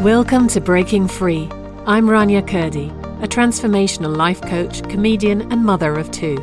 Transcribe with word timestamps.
Welcome 0.00 0.48
to 0.48 0.60
Breaking 0.60 1.06
Free. 1.06 1.48
I'm 1.86 2.06
Rania 2.06 2.42
Kurdi, 2.42 2.90
a 3.22 3.28
transformational 3.28 4.16
life 4.16 4.40
coach, 4.40 4.82
comedian, 4.88 5.52
and 5.52 5.62
mother 5.64 5.96
of 5.96 6.10
two. 6.10 6.38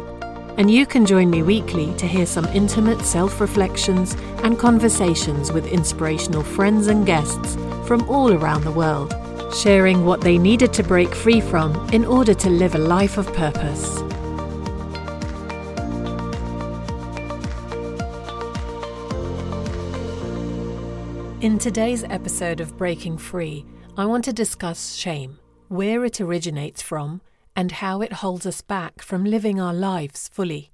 And 0.57 0.69
you 0.69 0.85
can 0.85 1.03
join 1.03 1.31
me 1.31 1.41
weekly 1.41 1.91
to 1.95 2.07
hear 2.07 2.27
some 2.27 2.45
intimate 2.49 3.01
self 3.01 3.41
reflections 3.41 4.15
and 4.43 4.57
conversations 4.59 5.51
with 5.51 5.65
inspirational 5.65 6.43
friends 6.43 6.87
and 6.87 7.07
guests 7.07 7.55
from 7.87 8.07
all 8.07 8.31
around 8.31 8.65
the 8.65 8.71
world, 8.71 9.13
sharing 9.53 10.05
what 10.05 10.21
they 10.21 10.37
needed 10.37 10.71
to 10.73 10.83
break 10.83 11.13
free 11.13 11.41
from 11.41 11.75
in 11.89 12.05
order 12.05 12.35
to 12.35 12.51
live 12.51 12.75
a 12.75 12.77
life 12.77 13.17
of 13.17 13.33
purpose. 13.33 13.99
In 21.41 21.57
today's 21.57 22.03
episode 22.03 22.59
of 22.59 22.75
Breaking 22.75 23.17
Free, 23.17 23.65
I 23.95 24.05
want 24.05 24.25
to 24.25 24.33
discuss 24.33 24.95
shame, 24.95 25.39
where 25.69 26.03
it 26.03 26.19
originates 26.19 26.81
from, 26.81 27.21
and 27.55 27.71
how 27.71 28.01
it 28.01 28.11
holds 28.11 28.45
us 28.45 28.59
back 28.59 29.01
from 29.01 29.23
living 29.23 29.57
our 29.57 29.73
lives 29.73 30.27
fully. 30.33 30.69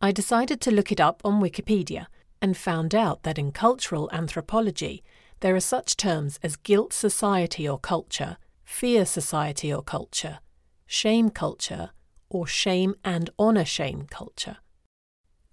I 0.00 0.12
decided 0.12 0.60
to 0.60 0.70
look 0.70 0.92
it 0.92 1.00
up 1.00 1.20
on 1.24 1.42
Wikipedia 1.42 2.06
and 2.40 2.56
found 2.56 2.94
out 2.94 3.24
that 3.24 3.36
in 3.36 3.50
cultural 3.50 4.08
anthropology, 4.12 5.02
there 5.40 5.56
are 5.56 5.60
such 5.60 5.96
terms 5.96 6.38
as 6.40 6.54
guilt 6.54 6.92
society 6.92 7.68
or 7.68 7.80
culture, 7.80 8.36
fear 8.62 9.04
society 9.04 9.74
or 9.74 9.82
culture, 9.82 10.38
shame 10.86 11.30
culture, 11.30 11.90
or 12.30 12.46
shame 12.46 12.94
and 13.04 13.28
honour 13.40 13.64
shame 13.64 14.06
culture. 14.08 14.58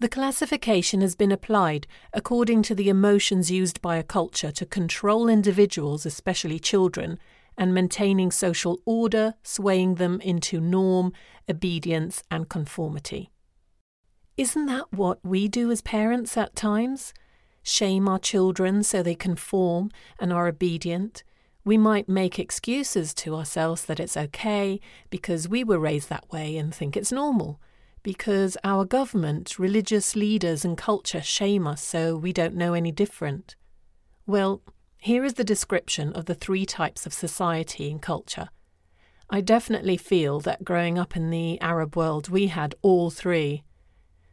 The 0.01 0.09
classification 0.09 1.01
has 1.01 1.13
been 1.13 1.31
applied 1.31 1.85
according 2.11 2.63
to 2.63 2.73
the 2.73 2.89
emotions 2.89 3.51
used 3.51 3.83
by 3.83 3.97
a 3.97 4.03
culture 4.03 4.51
to 4.51 4.65
control 4.65 5.29
individuals, 5.29 6.07
especially 6.07 6.57
children, 6.57 7.19
and 7.55 7.71
maintaining 7.71 8.31
social 8.31 8.79
order, 8.83 9.35
swaying 9.43 9.95
them 10.01 10.19
into 10.21 10.59
norm, 10.59 11.13
obedience, 11.47 12.23
and 12.31 12.49
conformity. 12.49 13.29
Isn't 14.37 14.65
that 14.65 14.91
what 14.91 15.19
we 15.23 15.47
do 15.47 15.69
as 15.69 15.83
parents 15.83 16.35
at 16.35 16.55
times? 16.55 17.13
Shame 17.61 18.07
our 18.07 18.17
children 18.17 18.81
so 18.81 19.03
they 19.03 19.13
conform 19.13 19.91
and 20.19 20.33
are 20.33 20.47
obedient. 20.47 21.23
We 21.63 21.77
might 21.77 22.09
make 22.09 22.39
excuses 22.39 23.13
to 23.13 23.35
ourselves 23.35 23.85
that 23.85 23.99
it's 23.99 24.17
okay 24.17 24.79
because 25.11 25.47
we 25.47 25.63
were 25.63 25.77
raised 25.77 26.09
that 26.09 26.27
way 26.31 26.57
and 26.57 26.73
think 26.73 26.97
it's 26.97 27.11
normal 27.11 27.59
because 28.03 28.57
our 28.63 28.85
government, 28.85 29.59
religious 29.59 30.15
leaders, 30.15 30.65
and 30.65 30.77
culture 30.77 31.21
shame 31.21 31.67
us 31.67 31.81
so 31.81 32.15
we 32.15 32.33
don't 32.33 32.55
know 32.55 32.73
any 32.73 32.91
different. 32.91 33.55
Well, 34.25 34.61
here 34.97 35.23
is 35.23 35.33
the 35.35 35.43
description 35.43 36.13
of 36.13 36.25
the 36.25 36.35
three 36.35 36.65
types 36.65 37.05
of 37.05 37.13
society 37.13 37.89
and 37.89 38.01
culture. 38.01 38.49
I 39.29 39.41
definitely 39.41 39.97
feel 39.97 40.39
that 40.41 40.63
growing 40.63 40.99
up 40.99 41.15
in 41.15 41.29
the 41.29 41.59
Arab 41.61 41.95
world, 41.95 42.29
we 42.29 42.47
had 42.47 42.75
all 42.81 43.09
three. 43.09 43.63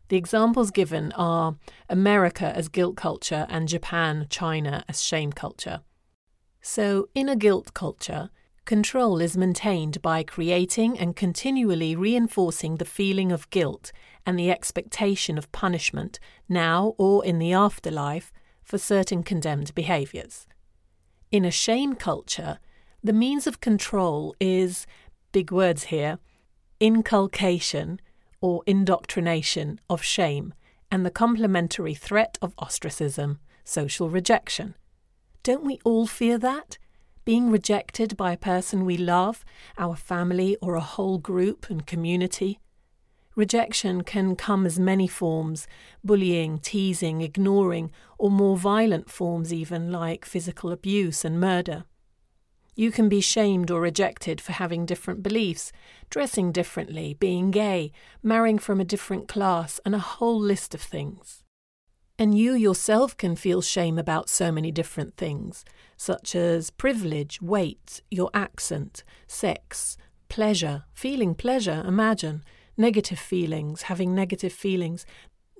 The 0.08 0.16
examples 0.16 0.70
given 0.70 1.12
are 1.12 1.56
America 1.88 2.46
as 2.56 2.68
guilt 2.68 2.96
culture 2.96 3.46
and 3.48 3.68
Japan, 3.68 4.26
China 4.28 4.84
as 4.88 5.02
shame 5.02 5.32
culture. 5.32 5.80
So, 6.60 7.08
in 7.14 7.28
a 7.28 7.36
guilt 7.36 7.74
culture, 7.74 8.30
Control 8.68 9.22
is 9.22 9.34
maintained 9.34 10.02
by 10.02 10.22
creating 10.22 10.98
and 10.98 11.16
continually 11.16 11.96
reinforcing 11.96 12.76
the 12.76 12.84
feeling 12.84 13.32
of 13.32 13.48
guilt 13.48 13.92
and 14.26 14.38
the 14.38 14.50
expectation 14.50 15.38
of 15.38 15.50
punishment 15.52 16.20
now 16.50 16.94
or 16.98 17.24
in 17.24 17.38
the 17.38 17.50
afterlife 17.50 18.30
for 18.62 18.76
certain 18.76 19.22
condemned 19.22 19.74
behaviours. 19.74 20.46
In 21.32 21.46
a 21.46 21.50
shame 21.50 21.94
culture, 21.94 22.58
the 23.02 23.14
means 23.14 23.46
of 23.46 23.62
control 23.62 24.34
is, 24.38 24.86
big 25.32 25.50
words 25.50 25.84
here, 25.84 26.18
inculcation 26.78 27.98
or 28.42 28.62
indoctrination 28.66 29.80
of 29.88 30.02
shame 30.02 30.52
and 30.90 31.06
the 31.06 31.10
complementary 31.10 31.94
threat 31.94 32.36
of 32.42 32.52
ostracism, 32.58 33.38
social 33.64 34.10
rejection. 34.10 34.74
Don't 35.42 35.64
we 35.64 35.78
all 35.84 36.06
fear 36.06 36.36
that? 36.36 36.76
Being 37.28 37.50
rejected 37.50 38.16
by 38.16 38.32
a 38.32 38.38
person 38.38 38.86
we 38.86 38.96
love, 38.96 39.44
our 39.76 39.94
family, 39.94 40.56
or 40.62 40.76
a 40.76 40.80
whole 40.80 41.18
group 41.18 41.68
and 41.68 41.86
community. 41.86 42.58
Rejection 43.36 44.02
can 44.02 44.34
come 44.34 44.64
as 44.64 44.78
many 44.78 45.06
forms 45.06 45.66
bullying, 46.02 46.58
teasing, 46.58 47.20
ignoring, 47.20 47.90
or 48.16 48.30
more 48.30 48.56
violent 48.56 49.10
forms, 49.10 49.52
even 49.52 49.92
like 49.92 50.24
physical 50.24 50.72
abuse 50.72 51.22
and 51.22 51.38
murder. 51.38 51.84
You 52.74 52.90
can 52.90 53.10
be 53.10 53.20
shamed 53.20 53.70
or 53.70 53.82
rejected 53.82 54.40
for 54.40 54.52
having 54.52 54.86
different 54.86 55.22
beliefs, 55.22 55.70
dressing 56.08 56.50
differently, 56.50 57.12
being 57.12 57.50
gay, 57.50 57.92
marrying 58.22 58.58
from 58.58 58.80
a 58.80 58.86
different 58.86 59.28
class, 59.28 59.78
and 59.84 59.94
a 59.94 59.98
whole 59.98 60.40
list 60.40 60.74
of 60.74 60.80
things. 60.80 61.44
And 62.20 62.36
you 62.36 62.54
yourself 62.54 63.16
can 63.16 63.36
feel 63.36 63.62
shame 63.62 63.96
about 63.96 64.28
so 64.28 64.50
many 64.50 64.72
different 64.72 65.16
things, 65.16 65.64
such 65.96 66.34
as 66.34 66.70
privilege, 66.70 67.40
weight, 67.40 68.02
your 68.10 68.28
accent, 68.34 69.04
sex, 69.28 69.96
pleasure, 70.28 70.82
feeling 70.92 71.36
pleasure, 71.36 71.84
imagine, 71.86 72.42
negative 72.76 73.20
feelings, 73.20 73.82
having 73.82 74.16
negative 74.16 74.52
feelings, 74.52 75.06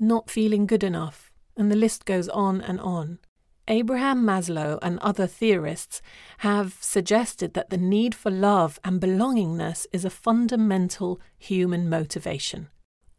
not 0.00 0.28
feeling 0.28 0.66
good 0.66 0.82
enough, 0.82 1.30
and 1.56 1.70
the 1.70 1.76
list 1.76 2.04
goes 2.04 2.28
on 2.28 2.60
and 2.60 2.80
on. 2.80 3.20
Abraham 3.68 4.24
Maslow 4.24 4.80
and 4.82 4.98
other 4.98 5.28
theorists 5.28 6.02
have 6.38 6.76
suggested 6.80 7.54
that 7.54 7.70
the 7.70 7.76
need 7.76 8.14
for 8.16 8.30
love 8.30 8.80
and 8.82 9.00
belongingness 9.00 9.86
is 9.92 10.04
a 10.04 10.10
fundamental 10.10 11.20
human 11.38 11.88
motivation. 11.88 12.68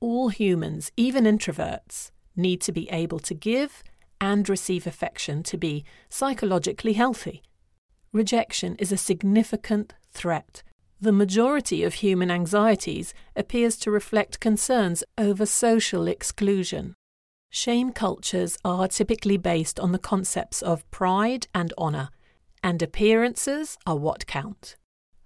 All 0.01 0.29
humans, 0.29 0.91
even 0.97 1.23
introverts, 1.25 2.11
need 2.39 2.61
to 2.61 2.71
be 2.71 2.89
able 2.89 3.19
to 3.19 3.33
give 3.33 3.83
and 4.19 4.49
receive 4.49 4.87
affection 4.87 5.43
to 5.43 5.57
be 5.57 5.85
psychologically 6.09 6.93
healthy. 6.93 7.43
Rejection 8.11 8.75
is 8.75 8.91
a 8.91 8.97
significant 8.97 9.93
threat. 10.11 10.63
The 10.99 11.11
majority 11.11 11.83
of 11.83 11.95
human 11.95 12.29
anxieties 12.31 13.13
appears 13.35 13.77
to 13.77 13.91
reflect 13.91 14.39
concerns 14.39 15.03
over 15.17 15.45
social 15.45 16.07
exclusion. 16.07 16.95
Shame 17.49 17.91
cultures 17.93 18.57
are 18.65 18.87
typically 18.87 19.37
based 19.37 19.79
on 19.79 19.91
the 19.91 19.99
concepts 19.99 20.61
of 20.61 20.89
pride 20.91 21.47
and 21.55 21.73
honour, 21.77 22.09
and 22.61 22.81
appearances 22.81 23.77
are 23.87 23.95
what 23.95 24.27
count. 24.27 24.75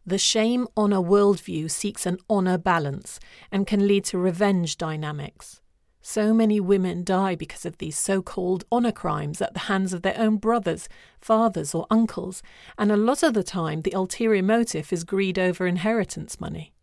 The 0.05 0.17
shame 0.17 0.67
honour 0.77 1.01
worldview 1.01 1.71
seeks 1.71 2.05
an 2.05 2.17
honour 2.29 2.57
balance 2.57 3.19
and 3.51 3.65
can 3.65 3.87
lead 3.87 4.03
to 4.05 4.17
revenge 4.17 4.77
dynamics. 4.77 5.61
So 6.05 6.33
many 6.33 6.59
women 6.59 7.05
die 7.05 7.33
because 7.33 7.65
of 7.65 7.77
these 7.77 7.97
so 7.97 8.21
called 8.21 8.65
honour 8.69 8.91
crimes 8.91 9.41
at 9.41 9.53
the 9.53 9.61
hands 9.61 9.93
of 9.93 10.01
their 10.01 10.19
own 10.19 10.35
brothers, 10.35 10.89
fathers, 11.21 11.73
or 11.73 11.87
uncles, 11.89 12.43
and 12.77 12.91
a 12.91 12.97
lot 12.97 13.23
of 13.23 13.33
the 13.33 13.41
time 13.41 13.81
the 13.81 13.93
ulterior 13.93 14.43
motive 14.43 14.91
is 14.91 15.05
greed 15.05 15.39
over 15.39 15.65
inheritance 15.65 16.41
money. 16.41 16.73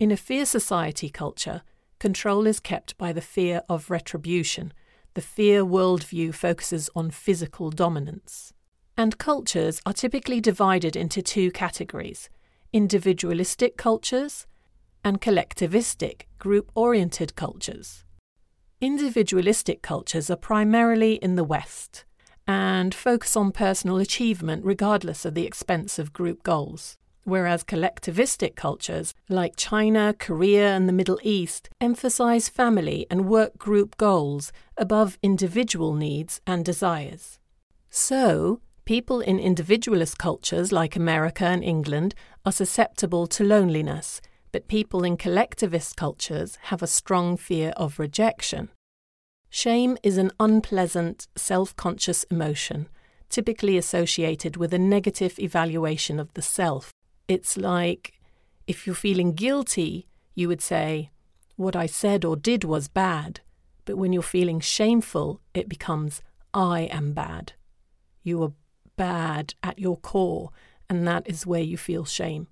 In 0.00 0.10
a 0.10 0.16
fear 0.16 0.44
society 0.44 1.08
culture, 1.08 1.62
control 2.00 2.48
is 2.48 2.58
kept 2.58 2.98
by 2.98 3.12
the 3.12 3.20
fear 3.20 3.62
of 3.68 3.88
retribution. 3.88 4.72
The 5.14 5.22
fear 5.22 5.64
worldview 5.64 6.34
focuses 6.34 6.90
on 6.96 7.12
physical 7.12 7.70
dominance. 7.70 8.52
And 8.96 9.16
cultures 9.18 9.80
are 9.86 9.92
typically 9.92 10.40
divided 10.40 10.96
into 10.96 11.22
two 11.22 11.52
categories 11.52 12.28
individualistic 12.72 13.76
cultures 13.76 14.46
and 15.04 15.20
collectivistic, 15.20 16.22
group 16.40 16.70
oriented 16.74 17.36
cultures. 17.36 18.04
Individualistic 18.80 19.82
cultures 19.82 20.30
are 20.30 20.36
primarily 20.36 21.14
in 21.14 21.34
the 21.34 21.42
West 21.42 22.04
and 22.46 22.94
focus 22.94 23.34
on 23.34 23.50
personal 23.50 23.96
achievement 23.96 24.64
regardless 24.64 25.24
of 25.24 25.34
the 25.34 25.44
expense 25.44 25.98
of 25.98 26.12
group 26.12 26.44
goals. 26.44 26.96
Whereas 27.24 27.64
collectivistic 27.64 28.54
cultures 28.54 29.14
like 29.28 29.56
China, 29.56 30.14
Korea, 30.16 30.76
and 30.76 30.88
the 30.88 30.92
Middle 30.92 31.18
East 31.24 31.68
emphasize 31.80 32.48
family 32.48 33.04
and 33.10 33.28
work 33.28 33.58
group 33.58 33.96
goals 33.96 34.52
above 34.76 35.18
individual 35.24 35.92
needs 35.92 36.40
and 36.46 36.64
desires. 36.64 37.40
So, 37.90 38.60
people 38.84 39.20
in 39.20 39.40
individualist 39.40 40.18
cultures 40.18 40.70
like 40.70 40.94
America 40.94 41.46
and 41.46 41.64
England 41.64 42.14
are 42.46 42.52
susceptible 42.52 43.26
to 43.26 43.42
loneliness 43.42 44.20
but 44.52 44.68
people 44.68 45.04
in 45.04 45.16
collectivist 45.16 45.96
cultures 45.96 46.58
have 46.62 46.82
a 46.82 46.86
strong 46.86 47.36
fear 47.36 47.72
of 47.76 47.98
rejection. 47.98 48.70
Shame 49.50 49.96
is 50.02 50.18
an 50.18 50.30
unpleasant, 50.38 51.26
self 51.36 51.74
conscious 51.76 52.24
emotion, 52.24 52.88
typically 53.28 53.78
associated 53.78 54.56
with 54.56 54.74
a 54.74 54.78
negative 54.78 55.38
evaluation 55.38 56.20
of 56.20 56.32
the 56.34 56.42
self. 56.42 56.92
It's 57.28 57.56
like 57.56 58.12
if 58.66 58.86
you're 58.86 58.94
feeling 58.94 59.32
guilty, 59.32 60.06
you 60.34 60.48
would 60.48 60.60
say, 60.60 61.10
What 61.56 61.74
I 61.74 61.86
said 61.86 62.24
or 62.24 62.36
did 62.36 62.64
was 62.64 62.88
bad. 62.88 63.40
But 63.84 63.96
when 63.96 64.12
you're 64.12 64.22
feeling 64.22 64.60
shameful, 64.60 65.40
it 65.54 65.68
becomes, 65.68 66.20
I 66.52 66.82
am 66.82 67.14
bad. 67.14 67.54
You 68.22 68.42
are 68.42 68.52
bad 68.96 69.54
at 69.62 69.78
your 69.78 69.96
core, 69.96 70.50
and 70.90 71.08
that 71.08 71.26
is 71.26 71.46
where 71.46 71.62
you 71.62 71.78
feel 71.78 72.04
shame. 72.04 72.48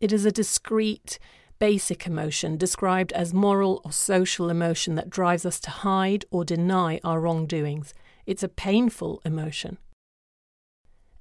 It 0.00 0.12
is 0.12 0.24
a 0.24 0.32
discrete, 0.32 1.20
basic 1.62 2.08
emotion 2.08 2.56
described 2.56 3.12
as 3.12 3.32
moral 3.32 3.80
or 3.84 3.92
social 3.92 4.50
emotion 4.50 4.96
that 4.96 5.08
drives 5.08 5.46
us 5.46 5.60
to 5.60 5.70
hide 5.70 6.24
or 6.28 6.44
deny 6.44 6.98
our 7.04 7.20
wrongdoings. 7.20 7.94
It's 8.26 8.42
a 8.42 8.48
painful 8.48 9.22
emotion. 9.24 9.78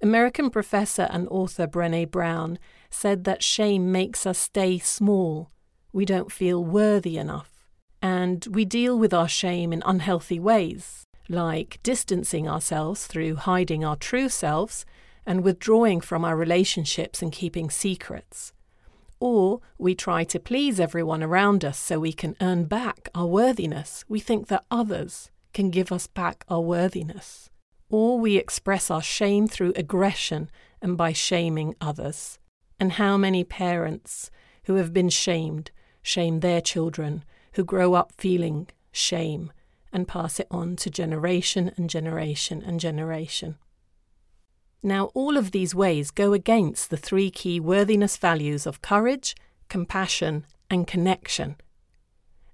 American 0.02 0.50
professor 0.50 1.08
and 1.12 1.28
author 1.30 1.68
Brene 1.68 2.10
Brown 2.10 2.58
said 2.90 3.24
that 3.26 3.44
shame 3.44 3.92
makes 3.92 4.26
us 4.26 4.40
stay 4.40 4.80
small. 4.80 5.52
We 5.94 6.06
don't 6.06 6.32
feel 6.32 6.66
worthy 6.66 7.20
enough. 7.20 7.68
And 8.02 8.44
we 8.50 8.66
deal 8.66 8.98
with 8.98 9.14
our 9.14 9.28
shame 9.28 9.72
in 9.72 9.84
unhealthy 9.86 10.40
ways, 10.40 11.04
like 11.30 11.78
distancing 11.84 12.50
ourselves 12.50 13.06
through 13.06 13.36
hiding 13.36 13.86
our 13.86 13.96
true 13.96 14.28
selves 14.28 14.86
and 15.24 15.44
withdrawing 15.44 16.02
from 16.02 16.26
our 16.26 16.36
relationships 16.36 17.22
and 17.22 17.32
keeping 17.32 17.70
secrets. 17.70 18.54
Or 19.22 19.62
we 19.78 19.94
try 19.94 20.24
to 20.26 20.40
please 20.40 20.80
everyone 20.80 21.22
around 21.22 21.64
us 21.64 21.78
so 21.78 22.00
we 22.00 22.12
can 22.12 22.36
earn 22.42 22.66
back 22.66 23.08
our 23.14 23.28
worthiness. 23.28 24.04
We 24.10 24.20
think 24.20 24.48
that 24.48 24.66
others 24.72 25.30
can 25.54 25.70
give 25.70 25.92
us 25.92 26.08
back 26.08 26.44
our 26.50 26.60
worthiness. 26.60 27.52
Or 27.88 28.20
we 28.20 28.38
express 28.38 28.90
our 28.90 29.02
shame 29.02 29.48
through 29.48 29.74
aggression 29.76 30.50
and 30.82 30.98
by 30.98 31.14
shaming 31.14 31.76
others. 31.80 32.40
And 32.80 32.94
how 32.94 33.16
many 33.16 33.44
parents 33.44 34.32
who 34.64 34.76
have 34.76 34.92
been 34.92 35.10
shamed 35.10 35.70
shame 36.02 36.40
their 36.40 36.60
children, 36.60 37.24
who 37.54 37.64
grow 37.64 37.94
up 37.94 38.14
feeling 38.18 38.70
shame 38.92 39.52
and 39.94 40.08
pass 40.08 40.40
it 40.40 40.48
on 40.50 40.76
to 40.78 40.90
generation 40.90 41.72
and 41.78 41.92
generation 41.92 42.64
and 42.66 42.80
generation. 42.80 43.58
Now, 44.84 45.06
all 45.14 45.38
of 45.38 45.52
these 45.52 45.76
ways 45.76 46.10
go 46.10 46.34
against 46.34 46.90
the 46.90 46.98
three 46.98 47.30
key 47.30 47.60
worthiness 47.60 48.18
values 48.18 48.66
of 48.66 48.82
courage, 48.82 49.36
compassion, 49.70 50.46
and 50.70 50.88
connection. 50.88 51.56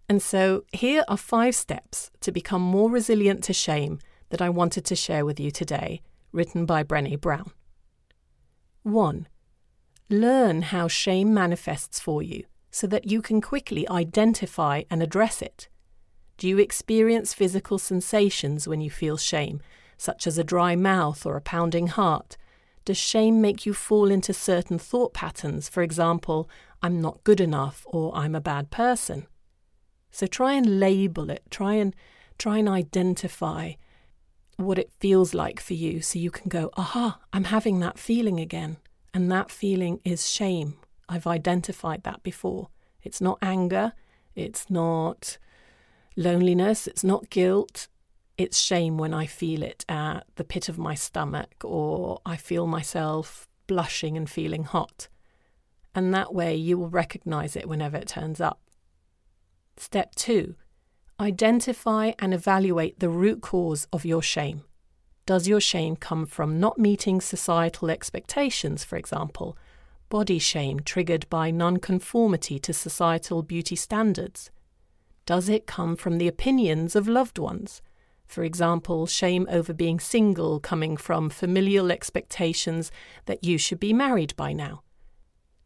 And 0.10 0.22
so, 0.22 0.64
here 0.72 1.04
are 1.08 1.18
five 1.18 1.56
steps 1.56 2.12
to 2.22 2.32
become 2.32 2.62
more 2.62 2.90
resilient 2.90 3.44
to 3.46 3.54
shame 3.54 4.00
that 4.30 4.42
I 4.42 4.50
wanted 4.50 4.84
to 4.86 4.96
share 4.96 5.26
with 5.26 5.40
you 5.40 5.52
today, 5.52 6.02
written 6.32 6.66
by 6.66 6.84
Brene 6.84 7.20
Brown. 7.20 7.52
1. 8.84 9.28
Learn 10.10 10.62
how 10.64 10.88
shame 10.88 11.34
manifests 11.34 12.00
for 12.00 12.22
you 12.22 12.44
so 12.72 12.88
that 12.88 13.10
you 13.10 13.22
can 13.22 13.42
quickly 13.42 13.88
identify 13.90 14.84
and 14.90 15.02
address 15.02 15.42
it. 15.42 15.68
Do 16.38 16.48
you 16.48 16.58
experience 16.60 17.34
physical 17.34 17.80
sensations 17.80 18.68
when 18.68 18.80
you 18.80 18.90
feel 18.90 19.18
shame, 19.18 19.62
such 19.98 20.28
as 20.28 20.38
a 20.38 20.44
dry 20.44 20.76
mouth 20.76 21.26
or 21.26 21.36
a 21.36 21.42
pounding 21.42 21.88
heart? 21.88 22.38
Does 22.86 22.98
shame 22.98 23.42
make 23.42 23.66
you 23.66 23.74
fall 23.74 24.10
into 24.10 24.34
certain 24.34 24.80
thought 24.80 25.14
patterns, 25.14 25.68
for 25.68 25.84
example, 25.84 26.50
I'm 26.82 27.02
not 27.02 27.24
good 27.24 27.42
enough 27.42 27.86
or 27.88 28.16
I'm 28.16 28.36
a 28.36 28.42
bad 28.42 28.72
person? 28.72 29.28
So 30.12 30.26
try 30.26 30.54
and 30.54 30.80
label 30.80 31.30
it, 31.30 31.44
try 31.50 31.74
and 31.74 31.94
try 32.38 32.60
and 32.60 32.70
identify 32.70 33.74
what 34.58 34.80
it 34.80 34.92
feels 35.00 35.34
like 35.34 35.60
for 35.60 35.74
you 35.74 36.02
so 36.02 36.18
you 36.18 36.32
can 36.32 36.50
go, 36.50 36.70
aha, 36.78 37.20
I'm 37.34 37.46
having 37.46 37.80
that 37.80 38.00
feeling 38.00 38.40
again. 38.40 38.78
And 39.14 39.32
that 39.32 39.52
feeling 39.52 40.00
is 40.04 40.30
shame. 40.30 40.78
I've 41.10 41.28
identified 41.28 42.04
that 42.04 42.24
before. 42.24 42.70
It's 43.04 43.22
not 43.22 43.38
anger, 43.42 43.94
it's 44.36 44.70
not 44.70 45.38
loneliness, 46.16 46.88
it's 46.88 47.04
not 47.04 47.30
guilt, 47.30 47.88
it's 48.38 48.60
shame 48.60 48.98
when 48.98 49.14
I 49.14 49.26
feel 49.26 49.64
it 49.64 49.84
at 49.90 50.26
the 50.36 50.44
pit 50.44 50.70
of 50.70 50.78
my 50.78 50.94
stomach 50.94 51.56
or 51.64 52.22
I 52.26 52.38
feel 52.38 52.68
myself 52.68 53.48
blushing 53.66 54.16
and 54.16 54.30
feeling 54.30 54.64
hot. 54.64 55.08
And 55.96 56.14
that 56.14 56.34
way 56.34 56.56
you 56.56 56.78
will 56.78 56.90
recognize 56.90 57.56
it 57.56 57.68
whenever 57.68 57.98
it 57.98 58.08
turns 58.08 58.40
up. 58.40 58.62
Step 59.78 60.14
two, 60.16 60.56
identify 61.20 62.12
and 62.20 62.34
evaluate 62.34 63.00
the 63.00 63.10
root 63.10 63.42
cause 63.42 63.88
of 63.92 64.06
your 64.06 64.22
shame. 64.22 64.64
Does 65.26 65.48
your 65.48 65.60
shame 65.60 65.96
come 65.96 66.26
from 66.26 66.60
not 66.60 66.78
meeting 66.78 67.20
societal 67.20 67.90
expectations, 67.90 68.84
for 68.84 68.96
example, 68.96 69.58
body 70.10 70.40
shame 70.40 70.80
triggered 70.80 71.28
by 71.30 71.52
nonconformity 71.52 72.60
to 72.60 72.72
societal 72.72 73.42
beauty 73.42 73.76
standards? 73.76 74.52
Does 75.26 75.50
it 75.50 75.68
come 75.68 75.96
from 75.96 76.18
the 76.18 76.28
opinions 76.28 76.96
of 76.96 77.08
loved 77.08 77.38
ones? 77.38 77.82
For 78.28 78.44
example, 78.44 79.08
shame 79.08 79.48
over 79.50 79.74
being 79.74 80.00
single 80.00 80.60
coming 80.60 80.98
from 80.98 81.30
familial 81.30 81.92
expectations 81.92 82.92
that 83.26 83.44
you 83.44 83.58
should 83.58 83.80
be 83.80 83.94
married 83.94 84.36
by 84.36 84.54
now? 84.54 84.84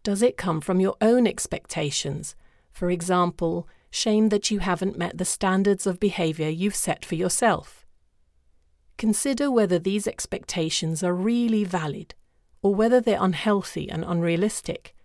Does 0.03 0.21
it 0.21 0.37
come 0.37 0.61
from 0.61 0.79
your 0.79 0.95
own 1.01 1.27
expectations? 1.27 2.35
For 2.71 2.89
example, 2.89 3.67
shame 3.89 4.29
that 4.29 4.49
you 4.49 4.59
haven't 4.59 4.97
met 4.97 5.17
the 5.17 5.25
standards 5.25 5.85
of 5.85 5.99
behaviour 5.99 6.49
you've 6.49 6.75
set 6.75 7.03
for 7.03 7.15
yourself. 7.15 7.85
Consider 8.97 9.51
whether 9.51 9.79
these 9.79 10.07
expectations 10.07 11.03
are 11.03 11.13
really 11.13 11.63
valid 11.63 12.13
or 12.61 12.73
whether 12.75 13.01
they're 13.01 13.21
unhealthy 13.21 13.89
and 13.89 14.05
unrealistic. 14.05 14.95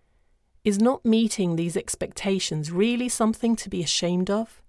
Is 0.62 0.78
not 0.78 1.04
meeting 1.04 1.56
these 1.56 1.76
expectations 1.76 2.70
really 2.70 3.08
something 3.08 3.56
to 3.56 3.70
be 3.70 3.82
ashamed 3.82 4.30
of? 4.30 4.62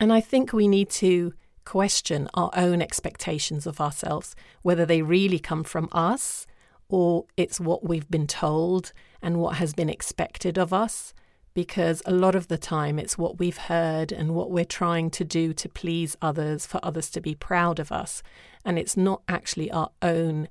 And 0.00 0.12
I 0.12 0.20
think 0.20 0.52
we 0.52 0.66
need 0.66 0.90
to 0.90 1.34
question 1.64 2.28
our 2.34 2.50
own 2.54 2.80
expectations 2.82 3.66
of 3.66 3.80
ourselves, 3.80 4.34
whether 4.62 4.86
they 4.86 5.02
really 5.02 5.38
come 5.38 5.64
from 5.64 5.88
us 5.92 6.46
or 6.88 7.24
it's 7.36 7.60
what 7.60 7.86
we've 7.86 8.10
been 8.10 8.26
told 8.26 8.92
and 9.22 9.38
what 9.38 9.56
has 9.56 9.72
been 9.72 9.88
expected 9.88 10.58
of 10.58 10.72
us. 10.72 11.14
Because 11.54 12.02
a 12.04 12.12
lot 12.12 12.34
of 12.34 12.48
the 12.48 12.58
time 12.58 12.98
it's 12.98 13.16
what 13.16 13.38
we've 13.38 13.56
heard 13.56 14.10
and 14.10 14.34
what 14.34 14.50
we're 14.50 14.64
trying 14.64 15.08
to 15.10 15.24
do 15.24 15.52
to 15.54 15.68
please 15.68 16.16
others, 16.20 16.66
for 16.66 16.80
others 16.82 17.10
to 17.10 17.20
be 17.20 17.34
proud 17.34 17.78
of 17.78 17.92
us. 17.92 18.22
And 18.64 18.78
it's 18.78 18.96
not 18.96 19.22
actually 19.28 19.70
our 19.70 19.90
own 20.02 20.48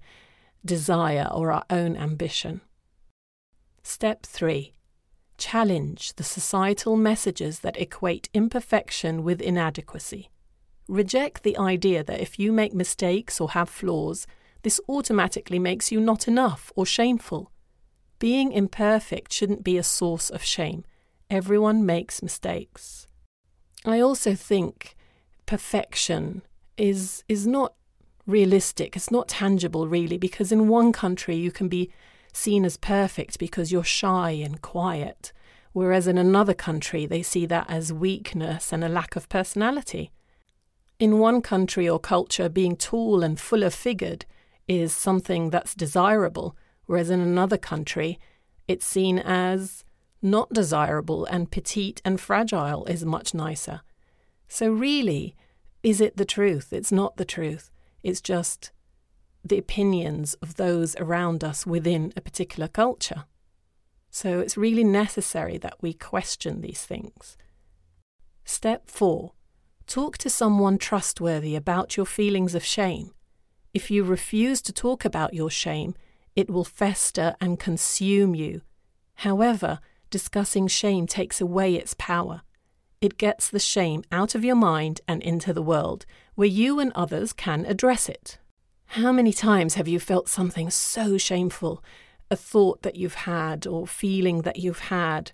desire 0.63 1.27
or 1.29 1.51
our 1.51 1.65
own 1.69 1.97
ambition. 1.97 2.61
Step 3.83 4.25
three 4.25 4.73
challenge 5.37 6.13
the 6.15 6.23
societal 6.23 6.95
messages 6.95 7.59
that 7.59 7.79
equate 7.79 8.29
imperfection 8.33 9.23
with 9.23 9.41
inadequacy. 9.41 10.29
Reject 10.87 11.43
the 11.43 11.57
idea 11.57 12.03
that 12.03 12.19
if 12.19 12.37
you 12.37 12.51
make 12.51 12.73
mistakes 12.73 13.39
or 13.39 13.51
have 13.51 13.69
flaws, 13.69 14.27
this 14.63 14.79
automatically 14.87 15.59
makes 15.59 15.91
you 15.91 15.99
not 15.99 16.27
enough 16.27 16.71
or 16.75 16.85
shameful. 16.85 17.51
Being 18.19 18.51
imperfect 18.51 19.31
shouldn't 19.31 19.63
be 19.63 19.77
a 19.77 19.83
source 19.83 20.29
of 20.29 20.43
shame. 20.43 20.85
Everyone 21.29 21.85
makes 21.85 22.21
mistakes. 22.21 23.07
I 23.85 23.99
also 23.99 24.33
think 24.35 24.95
perfection 25.45 26.41
is 26.77 27.23
is 27.27 27.45
not 27.45 27.73
realistic. 28.25 28.95
It's 28.95 29.11
not 29.11 29.27
tangible 29.27 29.87
really 29.87 30.17
because 30.17 30.51
in 30.51 30.67
one 30.69 30.91
country 30.93 31.35
you 31.35 31.51
can 31.51 31.67
be 31.67 31.91
seen 32.31 32.65
as 32.65 32.77
perfect 32.77 33.39
because 33.39 33.71
you're 33.71 33.83
shy 33.83 34.31
and 34.31 34.61
quiet, 34.61 35.33
whereas 35.73 36.07
in 36.07 36.17
another 36.17 36.53
country 36.53 37.05
they 37.05 37.21
see 37.21 37.45
that 37.45 37.69
as 37.69 37.91
weakness 37.91 38.71
and 38.71 38.83
a 38.83 38.89
lack 38.89 39.15
of 39.15 39.29
personality. 39.29 40.11
In 40.99 41.19
one 41.19 41.41
country 41.41 41.89
or 41.89 41.99
culture, 41.99 42.49
being 42.49 42.75
tall 42.75 43.23
and 43.23 43.39
fuller 43.39 43.69
figured 43.69 44.25
is 44.67 44.95
something 44.95 45.49
that's 45.49 45.73
desirable, 45.73 46.55
whereas 46.85 47.09
in 47.09 47.19
another 47.19 47.57
country, 47.57 48.19
it's 48.67 48.85
seen 48.85 49.19
as 49.19 49.83
not 50.21 50.53
desirable 50.53 51.25
and 51.25 51.51
petite 51.51 52.01
and 52.05 52.19
fragile 52.19 52.85
is 52.85 53.03
much 53.03 53.33
nicer. 53.33 53.81
So, 54.47 54.71
really, 54.71 55.35
is 55.81 55.99
it 55.99 56.15
the 56.15 56.25
truth? 56.25 56.71
It's 56.71 56.91
not 56.91 57.17
the 57.17 57.25
truth. 57.25 57.71
It's 58.03 58.21
just 58.21 58.71
the 59.43 59.57
opinions 59.57 60.35
of 60.35 60.55
those 60.55 60.95
around 60.95 61.43
us 61.43 61.65
within 61.65 62.13
a 62.15 62.21
particular 62.21 62.69
culture. 62.69 63.25
So, 64.09 64.39
it's 64.39 64.55
really 64.55 64.85
necessary 64.85 65.57
that 65.57 65.81
we 65.81 65.93
question 65.93 66.61
these 66.61 66.85
things. 66.85 67.35
Step 68.45 68.89
four 68.89 69.33
Talk 69.87 70.17
to 70.19 70.29
someone 70.29 70.77
trustworthy 70.77 71.55
about 71.55 71.97
your 71.97 72.05
feelings 72.05 72.55
of 72.55 72.63
shame. 72.63 73.11
If 73.73 73.91
you 73.91 74.03
refuse 74.03 74.61
to 74.63 74.73
talk 74.73 75.03
about 75.03 75.33
your 75.33 75.49
shame, 75.49 75.95
it 76.35 76.49
will 76.49 76.63
fester 76.63 77.35
and 77.41 77.59
consume 77.59 78.33
you. 78.33 78.61
However, 79.15 79.79
discussing 80.09 80.67
shame 80.67 81.05
takes 81.05 81.41
away 81.41 81.75
its 81.75 81.95
power. 81.97 82.41
It 83.01 83.17
gets 83.17 83.49
the 83.49 83.59
shame 83.59 84.03
out 84.11 84.35
of 84.35 84.45
your 84.45 84.55
mind 84.55 85.01
and 85.07 85.21
into 85.21 85.53
the 85.53 85.61
world, 85.61 86.05
where 86.35 86.47
you 86.47 86.79
and 86.79 86.91
others 86.95 87.33
can 87.33 87.65
address 87.65 88.07
it. 88.07 88.37
How 88.85 89.11
many 89.11 89.33
times 89.33 89.73
have 89.73 89.87
you 89.87 89.99
felt 89.99 90.29
something 90.29 90.69
so 90.69 91.17
shameful, 91.17 91.83
a 92.31 92.35
thought 92.35 92.83
that 92.83 92.95
you've 92.95 93.15
had 93.25 93.67
or 93.67 93.85
feeling 93.85 94.43
that 94.43 94.57
you've 94.57 94.79
had, 94.79 95.31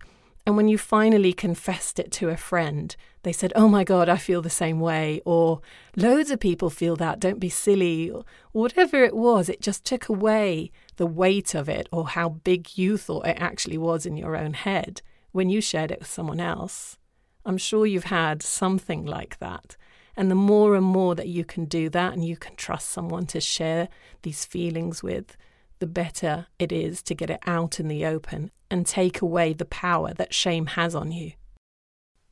And 0.50 0.58
when 0.58 0.68
you 0.68 0.80
finally 0.80 1.32
confessed 1.32 2.00
it 2.00 2.12
to 2.14 2.30
a 2.30 2.36
friend, 2.36 2.96
they 3.22 3.32
said, 3.32 3.54
Oh 3.56 3.68
my 3.68 3.84
God, 3.84 4.10
I 4.10 4.18
feel 4.18 4.42
the 4.42 4.50
same 4.50 4.80
way. 4.80 5.22
Or 5.24 5.62
loads 5.96 6.32
of 6.32 6.40
people 6.40 6.72
feel 6.72 6.96
that, 6.96 7.20
don't 7.20 7.40
be 7.40 7.50
silly. 7.50 8.10
Or 8.10 8.26
whatever 8.52 9.04
it 9.04 9.16
was, 9.16 9.48
it 9.48 9.62
just 9.62 9.86
took 9.86 10.10
away 10.10 10.72
the 10.96 11.06
weight 11.06 11.54
of 11.54 11.70
it 11.70 11.88
or 11.92 12.08
how 12.08 12.30
big 12.30 12.80
you 12.80 12.98
thought 12.98 13.28
it 13.28 13.38
actually 13.40 13.78
was 13.78 14.08
in 14.08 14.18
your 14.18 14.36
own 14.36 14.56
head 14.56 15.04
when 15.34 15.52
you 15.52 15.62
shared 15.62 15.92
it 15.92 16.00
with 16.00 16.10
someone 16.10 16.40
else. 16.40 16.98
I'm 17.46 17.60
sure 17.60 17.86
you've 17.86 18.06
had 18.06 18.42
something 18.42 19.06
like 19.06 19.38
that. 19.38 19.78
And 20.18 20.32
the 20.32 20.36
more 20.36 20.74
and 20.74 20.84
more 20.84 21.14
that 21.14 21.28
you 21.28 21.46
can 21.46 21.66
do 21.66 21.90
that 21.90 22.14
and 22.14 22.26
you 22.26 22.38
can 22.38 22.56
trust 22.56 22.90
someone 22.90 23.28
to 23.28 23.40
share 23.40 23.88
these 24.24 24.46
feelings 24.46 25.04
with, 25.04 25.38
the 25.78 25.86
better 25.86 26.48
it 26.58 26.72
is 26.72 27.04
to 27.04 27.14
get 27.14 27.30
it 27.30 27.40
out 27.46 27.80
in 27.80 27.88
the 27.88 28.04
open 28.04 28.50
and 28.72 28.86
take 28.86 29.22
away 29.22 29.54
the 29.54 29.66
power 29.66 30.14
that 30.14 30.34
shame 30.34 30.68
has 30.68 30.96
on 30.96 31.12
you. 31.12 31.34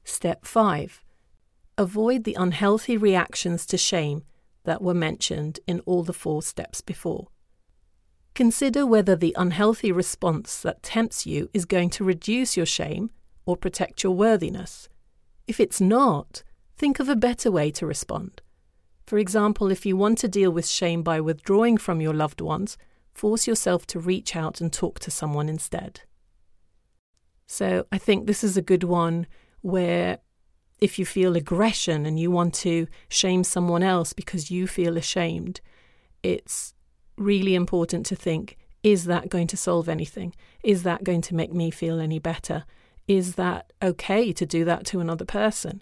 Step 0.04 0.46
5. 0.46 1.04
Avoid 1.78 2.24
the 2.24 2.36
unhealthy 2.40 2.98
reactions 2.98 3.66
to 3.68 3.78
shame 3.78 4.24
that 4.64 4.82
were 4.82 4.94
mentioned 4.94 5.60
in 5.68 5.80
all 5.82 6.04
the 6.04 6.14
four 6.14 6.42
steps 6.42 6.82
before. 6.82 7.28
Consider 8.36 8.86
whether 8.86 9.16
the 9.16 9.36
unhealthy 9.38 9.92
response 9.92 10.62
that 10.62 10.84
tempts 10.84 11.26
you 11.26 11.50
is 11.54 11.66
going 11.66 11.90
to 11.92 12.04
reduce 12.04 12.56
your 12.56 12.66
shame 12.66 13.10
or 13.46 13.58
protect 13.58 14.04
your 14.04 14.14
worthiness. 14.14 14.90
If 15.48 15.60
it's 15.60 15.82
not, 15.82 16.44
think 16.78 17.00
of 17.00 17.10
a 17.10 17.16
better 17.16 17.52
way 17.52 17.72
to 17.72 17.86
respond. 17.86 18.42
For 19.06 19.18
example, 19.18 19.72
if 19.72 19.86
you 19.86 19.96
want 19.96 20.18
to 20.20 20.28
deal 20.28 20.52
with 20.52 20.68
shame 20.68 21.02
by 21.02 21.22
withdrawing 21.22 21.78
from 21.78 22.02
your 22.02 22.14
loved 22.14 22.42
ones, 22.42 22.78
force 23.14 23.48
yourself 23.48 23.88
to 23.88 24.00
reach 24.00 24.36
out 24.36 24.62
and 24.62 24.72
talk 24.72 25.00
to 25.00 25.10
someone 25.10 25.50
instead. 25.50 26.02
So 27.48 27.86
I 27.92 27.98
think 27.98 28.28
this 28.28 28.44
is 28.44 28.58
a 28.58 28.62
good 28.62 28.84
one 28.84 29.26
where 29.62 30.20
if 30.80 31.00
you 31.00 31.06
feel 31.06 31.36
aggression 31.36 32.06
and 32.06 32.20
you 32.20 32.30
want 32.30 32.54
to 32.54 32.88
shame 33.10 33.44
someone 33.44 33.82
else 33.82 34.14
because 34.14 34.52
you 34.52 34.68
feel 34.68 34.98
ashamed, 34.98 35.62
it's 36.22 36.74
really 37.18 37.56
important 37.56 38.06
to 38.08 38.16
think 38.16 38.58
is 38.84 39.06
that 39.06 39.28
going 39.28 39.48
to 39.48 39.58
solve 39.58 39.90
anything? 39.90 40.34
Is 40.64 40.84
that 40.84 41.04
going 41.04 41.22
to 41.22 41.36
make 41.36 41.52
me 41.52 41.72
feel 41.72 42.00
any 42.00 42.20
better? 42.20 42.64
Is 43.08 43.36
that 43.36 43.74
okay 43.82 44.32
to 44.32 44.46
do 44.46 44.64
that 44.66 44.86
to 44.88 45.00
another 45.00 45.26
person? 45.26 45.82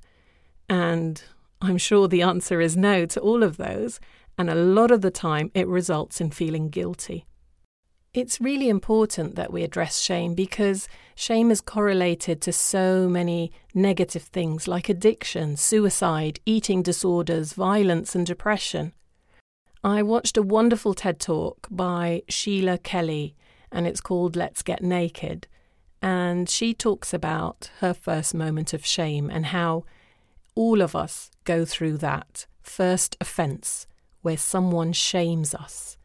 And 0.69 1.21
I'm 1.61 1.77
sure 1.77 2.07
the 2.07 2.21
answer 2.21 2.61
is 2.61 2.77
no 2.77 3.05
to 3.07 3.19
all 3.19 3.43
of 3.43 3.57
those 3.57 3.99
and 4.37 4.49
a 4.49 4.55
lot 4.55 4.91
of 4.91 5.01
the 5.01 5.11
time 5.11 5.51
it 5.53 5.67
results 5.67 6.19
in 6.19 6.31
feeling 6.31 6.69
guilty. 6.69 7.25
It's 8.15 8.39
really 8.39 8.69
important 8.69 9.35
that 9.35 9.51
we 9.51 9.61
address 9.61 9.99
shame 9.99 10.35
because 10.35 10.87
shame 11.15 11.51
is 11.51 11.59
correlated 11.59 12.39
to 12.43 12.53
so 12.53 13.09
many 13.09 13.51
negative 13.73 14.23
things 14.23 14.69
like 14.69 14.87
addiction, 14.87 15.57
suicide, 15.57 16.39
eating 16.45 16.81
disorders, 16.81 17.51
violence, 17.51 18.15
and 18.15 18.25
depression. 18.25 18.93
I 19.83 20.01
watched 20.01 20.37
a 20.37 20.41
wonderful 20.41 20.93
TED 20.93 21.19
talk 21.19 21.67
by 21.69 22.23
Sheila 22.29 22.77
Kelley, 22.77 23.35
and 23.69 23.85
it's 23.85 23.99
called 23.99 24.37
Let's 24.37 24.63
Get 24.63 24.81
Naked. 24.81 25.49
And 26.01 26.49
she 26.49 26.73
talks 26.73 27.13
about 27.13 27.69
her 27.81 27.93
first 27.93 28.33
moment 28.33 28.73
of 28.73 28.85
shame 28.85 29.29
and 29.29 29.47
how 29.47 29.83
all 30.55 30.81
of 30.81 30.95
us 30.95 31.31
go 31.43 31.65
through 31.65 31.97
that 31.97 32.45
first 32.61 33.17
offence 33.19 33.87
where 34.21 34.37
someone 34.37 34.93
shames 34.93 35.53
us 35.53 35.97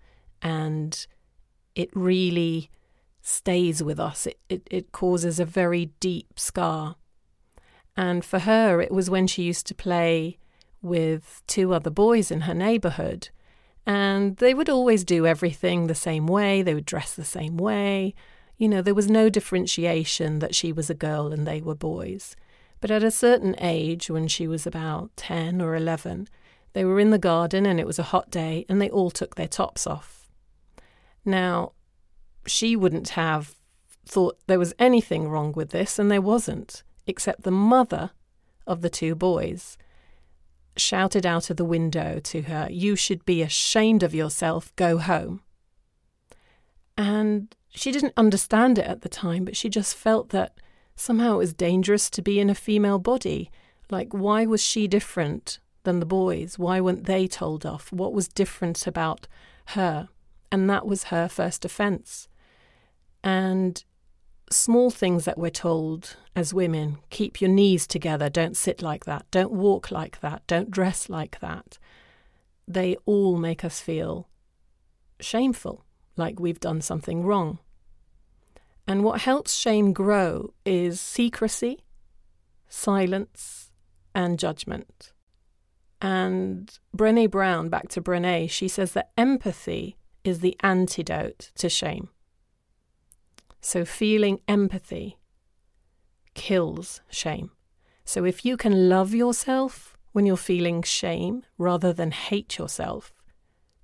and 0.42 1.06
it 1.74 1.90
really 1.94 2.70
stays 3.22 3.82
with 3.82 4.00
us. 4.00 4.26
It, 4.26 4.38
it, 4.48 4.68
it 4.70 4.92
causes 4.92 5.38
a 5.38 5.44
very 5.44 5.92
deep 6.00 6.38
scar. 6.38 6.96
And 7.96 8.24
for 8.24 8.40
her, 8.40 8.80
it 8.80 8.92
was 8.92 9.10
when 9.10 9.26
she 9.26 9.42
used 9.42 9.66
to 9.66 9.74
play 9.74 10.38
with 10.82 11.42
two 11.46 11.74
other 11.74 11.90
boys 11.90 12.30
in 12.30 12.42
her 12.42 12.54
neighbourhood. 12.54 13.28
And 13.86 14.36
they 14.36 14.54
would 14.54 14.68
always 14.68 15.04
do 15.04 15.26
everything 15.26 15.86
the 15.86 15.94
same 15.94 16.26
way, 16.26 16.62
they 16.62 16.74
would 16.74 16.86
dress 16.86 17.14
the 17.14 17.24
same 17.24 17.56
way. 17.56 18.14
You 18.56 18.68
know, 18.68 18.82
there 18.82 18.94
was 18.94 19.10
no 19.10 19.28
differentiation 19.28 20.38
that 20.40 20.54
she 20.54 20.72
was 20.72 20.90
a 20.90 20.94
girl 20.94 21.32
and 21.32 21.46
they 21.46 21.60
were 21.60 21.74
boys. 21.74 22.36
But 22.80 22.90
at 22.90 23.02
a 23.02 23.10
certain 23.10 23.54
age, 23.58 24.10
when 24.10 24.28
she 24.28 24.46
was 24.46 24.66
about 24.66 25.10
10 25.16 25.60
or 25.60 25.74
11, 25.74 26.28
they 26.72 26.84
were 26.84 27.00
in 27.00 27.10
the 27.10 27.18
garden 27.18 27.66
and 27.66 27.80
it 27.80 27.86
was 27.86 27.98
a 27.98 28.04
hot 28.04 28.30
day 28.30 28.64
and 28.68 28.80
they 28.80 28.90
all 28.90 29.10
took 29.10 29.34
their 29.34 29.48
tops 29.48 29.86
off. 29.86 30.19
Now, 31.24 31.72
she 32.46 32.76
wouldn't 32.76 33.10
have 33.10 33.54
thought 34.06 34.38
there 34.46 34.58
was 34.58 34.74
anything 34.78 35.28
wrong 35.28 35.52
with 35.52 35.70
this, 35.70 35.98
and 35.98 36.10
there 36.10 36.20
wasn't, 36.20 36.82
except 37.06 37.42
the 37.42 37.50
mother 37.50 38.10
of 38.66 38.80
the 38.80 38.90
two 38.90 39.14
boys 39.14 39.76
shouted 40.76 41.26
out 41.26 41.50
of 41.50 41.56
the 41.56 41.64
window 41.64 42.20
to 42.20 42.42
her, 42.42 42.68
You 42.70 42.96
should 42.96 43.24
be 43.24 43.42
ashamed 43.42 44.02
of 44.02 44.14
yourself, 44.14 44.74
go 44.76 44.98
home. 44.98 45.42
And 46.96 47.54
she 47.70 47.92
didn't 47.92 48.14
understand 48.16 48.78
it 48.78 48.86
at 48.86 49.02
the 49.02 49.08
time, 49.08 49.44
but 49.44 49.56
she 49.56 49.68
just 49.68 49.94
felt 49.94 50.30
that 50.30 50.54
somehow 50.96 51.34
it 51.34 51.38
was 51.38 51.54
dangerous 51.54 52.10
to 52.10 52.22
be 52.22 52.40
in 52.40 52.50
a 52.50 52.54
female 52.54 52.98
body. 52.98 53.50
Like, 53.90 54.12
why 54.12 54.46
was 54.46 54.62
she 54.62 54.86
different 54.86 55.58
than 55.84 56.00
the 56.00 56.06
boys? 56.06 56.58
Why 56.58 56.80
weren't 56.80 57.04
they 57.04 57.26
told 57.26 57.64
off? 57.64 57.92
What 57.92 58.12
was 58.12 58.28
different 58.28 58.86
about 58.86 59.26
her? 59.66 60.08
And 60.52 60.68
that 60.68 60.86
was 60.86 61.04
her 61.04 61.28
first 61.28 61.64
offence. 61.64 62.28
And 63.22 63.84
small 64.50 64.90
things 64.90 65.24
that 65.24 65.38
we're 65.38 65.50
told 65.50 66.16
as 66.34 66.52
women 66.52 66.98
keep 67.10 67.40
your 67.40 67.50
knees 67.50 67.86
together, 67.86 68.28
don't 68.28 68.56
sit 68.56 68.82
like 68.82 69.04
that, 69.04 69.26
don't 69.30 69.52
walk 69.52 69.90
like 69.90 70.20
that, 70.20 70.46
don't 70.46 70.70
dress 70.70 71.08
like 71.08 71.38
that 71.40 71.78
they 72.72 72.96
all 73.04 73.36
make 73.36 73.64
us 73.64 73.80
feel 73.80 74.28
shameful, 75.20 75.84
like 76.16 76.38
we've 76.38 76.60
done 76.60 76.80
something 76.80 77.24
wrong. 77.24 77.58
And 78.86 79.02
what 79.04 79.22
helps 79.22 79.54
shame 79.54 79.92
grow 79.92 80.52
is 80.64 81.00
secrecy, 81.00 81.84
silence, 82.68 83.70
and 84.14 84.38
judgment. 84.38 85.12
And 86.00 86.78
Brene 86.96 87.30
Brown, 87.30 87.68
back 87.68 87.88
to 87.90 88.00
Brene, 88.00 88.48
she 88.48 88.68
says 88.68 88.92
that 88.92 89.10
empathy 89.18 89.96
is 90.24 90.40
the 90.40 90.56
antidote 90.60 91.50
to 91.56 91.68
shame. 91.68 92.08
So, 93.60 93.84
feeling 93.84 94.40
empathy 94.48 95.18
kills 96.34 97.00
shame. 97.10 97.50
So, 98.04 98.24
if 98.24 98.44
you 98.44 98.56
can 98.56 98.88
love 98.88 99.14
yourself 99.14 99.96
when 100.12 100.26
you're 100.26 100.36
feeling 100.36 100.82
shame 100.82 101.44
rather 101.58 101.92
than 101.92 102.10
hate 102.10 102.58
yourself, 102.58 103.12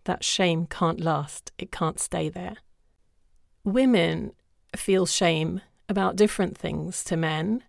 that 0.05 0.25
shame 0.25 0.66
can't 0.66 1.00
last, 1.00 1.52
it 1.59 1.71
can't 1.71 2.00
stay 2.00 2.28
there. 2.28 2.57
Women 3.64 4.33
feel 4.75 5.07
shame 5.07 5.61
about 5.88 6.16
different 6.16 6.57
things 6.57 7.05
to 7.05 7.16
men. 7.16 7.62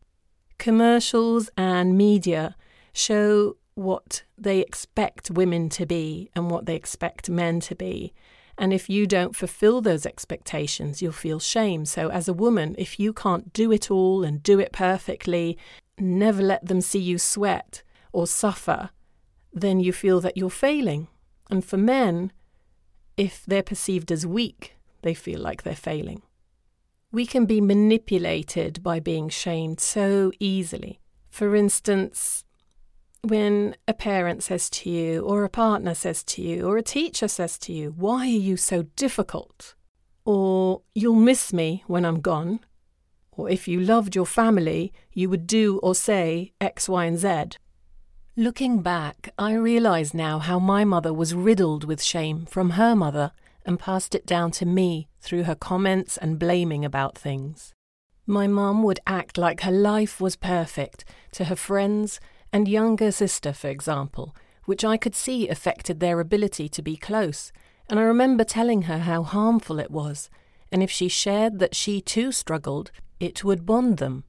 Commercials 0.57 1.49
and 1.57 1.97
media 1.97 2.55
show 2.93 3.57
what 3.75 4.23
they 4.37 4.59
expect 4.59 5.29
women 5.29 5.69
to 5.69 5.85
be 5.85 6.31
and 6.35 6.49
what 6.49 6.65
they 6.65 6.75
expect 6.75 7.29
men 7.29 7.59
to 7.59 7.75
be. 7.75 8.13
And 8.57 8.73
if 8.73 8.89
you 8.89 9.05
don't 9.05 9.35
fulfill 9.35 9.81
those 9.81 10.05
expectations, 10.05 11.01
you'll 11.01 11.11
feel 11.11 11.39
shame. 11.39 11.85
So, 11.85 12.09
as 12.09 12.27
a 12.27 12.33
woman, 12.33 12.75
if 12.77 12.99
you 12.99 13.13
can't 13.13 13.53
do 13.53 13.71
it 13.71 13.91
all 13.91 14.23
and 14.23 14.41
do 14.41 14.59
it 14.59 14.71
perfectly, 14.71 15.57
never 15.99 16.41
let 16.41 16.65
them 16.65 16.81
see 16.81 16.99
you 16.99 17.19
sweat 17.19 17.83
or 18.11 18.25
suffer, 18.25 18.89
then 19.53 19.79
you 19.79 19.93
feel 19.93 20.19
that 20.21 20.37
you're 20.37 20.49
failing. 20.49 21.07
And 21.49 21.63
for 21.63 21.77
men, 21.77 22.31
if 23.15 23.45
they're 23.45 23.63
perceived 23.63 24.11
as 24.11 24.25
weak, 24.25 24.75
they 25.01 25.13
feel 25.13 25.39
like 25.39 25.63
they're 25.63 25.75
failing. 25.75 26.21
We 27.11 27.25
can 27.25 27.45
be 27.45 27.61
manipulated 27.61 28.83
by 28.83 28.99
being 28.99 29.29
shamed 29.29 29.79
so 29.79 30.31
easily. 30.39 30.99
For 31.29 31.55
instance, 31.55 32.43
when 33.21 33.75
a 33.87 33.93
parent 33.93 34.43
says 34.43 34.69
to 34.69 34.89
you, 34.89 35.21
or 35.21 35.43
a 35.43 35.49
partner 35.49 35.93
says 35.93 36.23
to 36.23 36.41
you, 36.41 36.67
or 36.67 36.77
a 36.77 36.83
teacher 36.83 37.27
says 37.27 37.57
to 37.59 37.73
you, 37.73 37.93
Why 37.97 38.21
are 38.21 38.25
you 38.25 38.57
so 38.57 38.83
difficult? 38.95 39.75
Or 40.25 40.81
you'll 40.93 41.15
miss 41.15 41.53
me 41.53 41.83
when 41.87 42.05
I'm 42.05 42.19
gone. 42.21 42.59
Or 43.31 43.49
if 43.49 43.67
you 43.67 43.79
loved 43.79 44.15
your 44.15 44.25
family, 44.25 44.91
you 45.13 45.29
would 45.29 45.47
do 45.47 45.77
or 45.79 45.93
say 45.95 46.53
X, 46.59 46.89
Y, 46.89 47.05
and 47.05 47.17
Z. 47.17 47.57
Looking 48.35 48.81
back, 48.81 49.33
I 49.37 49.53
realise 49.53 50.13
now 50.13 50.39
how 50.39 50.59
my 50.59 50.83
mother 50.83 51.13
was 51.13 51.33
riddled 51.33 51.83
with 51.85 52.03
shame 52.03 52.45
from 52.45 52.71
her 52.71 52.95
mother 52.95 53.31
and 53.65 53.79
passed 53.79 54.15
it 54.15 54.25
down 54.25 54.51
to 54.51 54.65
me 54.65 55.07
through 55.19 55.43
her 55.43 55.55
comments 55.55 56.17
and 56.17 56.39
blaming 56.39 56.85
about 56.85 57.17
things. 57.17 57.73
My 58.25 58.45
mum 58.45 58.83
would 58.83 58.99
act 59.07 59.37
like 59.37 59.61
her 59.61 59.71
life 59.71 60.19
was 60.19 60.35
perfect 60.35 61.05
to 61.31 61.45
her 61.45 61.55
friends 61.55 62.19
and 62.51 62.67
younger 62.67 63.11
sister, 63.11 63.53
for 63.53 63.67
example, 63.67 64.35
which 64.65 64.83
I 64.83 64.97
could 64.97 65.15
see 65.15 65.47
affected 65.47 65.99
their 65.99 66.19
ability 66.19 66.69
to 66.69 66.81
be 66.81 66.97
close, 66.97 67.51
and 67.89 67.99
I 67.99 68.03
remember 68.03 68.43
telling 68.43 68.83
her 68.83 68.99
how 68.99 69.23
harmful 69.23 69.79
it 69.79 69.91
was, 69.91 70.29
and 70.71 70.83
if 70.83 70.91
she 70.91 71.07
shared 71.07 71.59
that 71.59 71.75
she 71.75 72.01
too 72.01 72.31
struggled, 72.31 72.91
it 73.19 73.43
would 73.43 73.65
bond 73.65 73.97
them. 73.97 74.23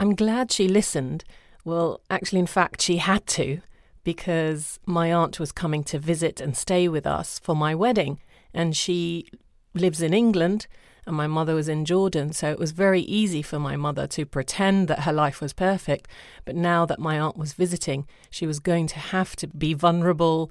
I'm 0.00 0.14
glad 0.14 0.50
she 0.50 0.66
listened. 0.66 1.24
Well, 1.64 2.00
actually, 2.10 2.40
in 2.40 2.46
fact, 2.46 2.80
she 2.82 2.96
had 2.96 3.26
to, 3.28 3.60
because 4.02 4.80
my 4.86 5.12
aunt 5.12 5.38
was 5.38 5.52
coming 5.52 5.84
to 5.84 5.98
visit 5.98 6.40
and 6.40 6.56
stay 6.56 6.88
with 6.88 7.06
us 7.06 7.38
for 7.38 7.54
my 7.54 7.74
wedding, 7.74 8.18
and 8.52 8.76
she 8.76 9.28
lives 9.74 10.02
in 10.02 10.12
England 10.12 10.66
and 11.06 11.16
my 11.16 11.26
mother 11.26 11.54
was 11.54 11.68
in 11.68 11.84
Jordan, 11.84 12.32
so 12.32 12.50
it 12.50 12.58
was 12.58 12.70
very 12.70 13.00
easy 13.00 13.42
for 13.42 13.58
my 13.58 13.76
mother 13.76 14.06
to 14.08 14.24
pretend 14.24 14.86
that 14.88 15.00
her 15.00 15.12
life 15.12 15.40
was 15.40 15.52
perfect. 15.52 16.06
But 16.44 16.54
now 16.54 16.86
that 16.86 17.00
my 17.00 17.18
aunt 17.18 17.36
was 17.36 17.54
visiting, 17.54 18.06
she 18.30 18.46
was 18.46 18.60
going 18.60 18.86
to 18.88 18.98
have 18.98 19.34
to 19.36 19.48
be 19.48 19.74
vulnerable 19.74 20.50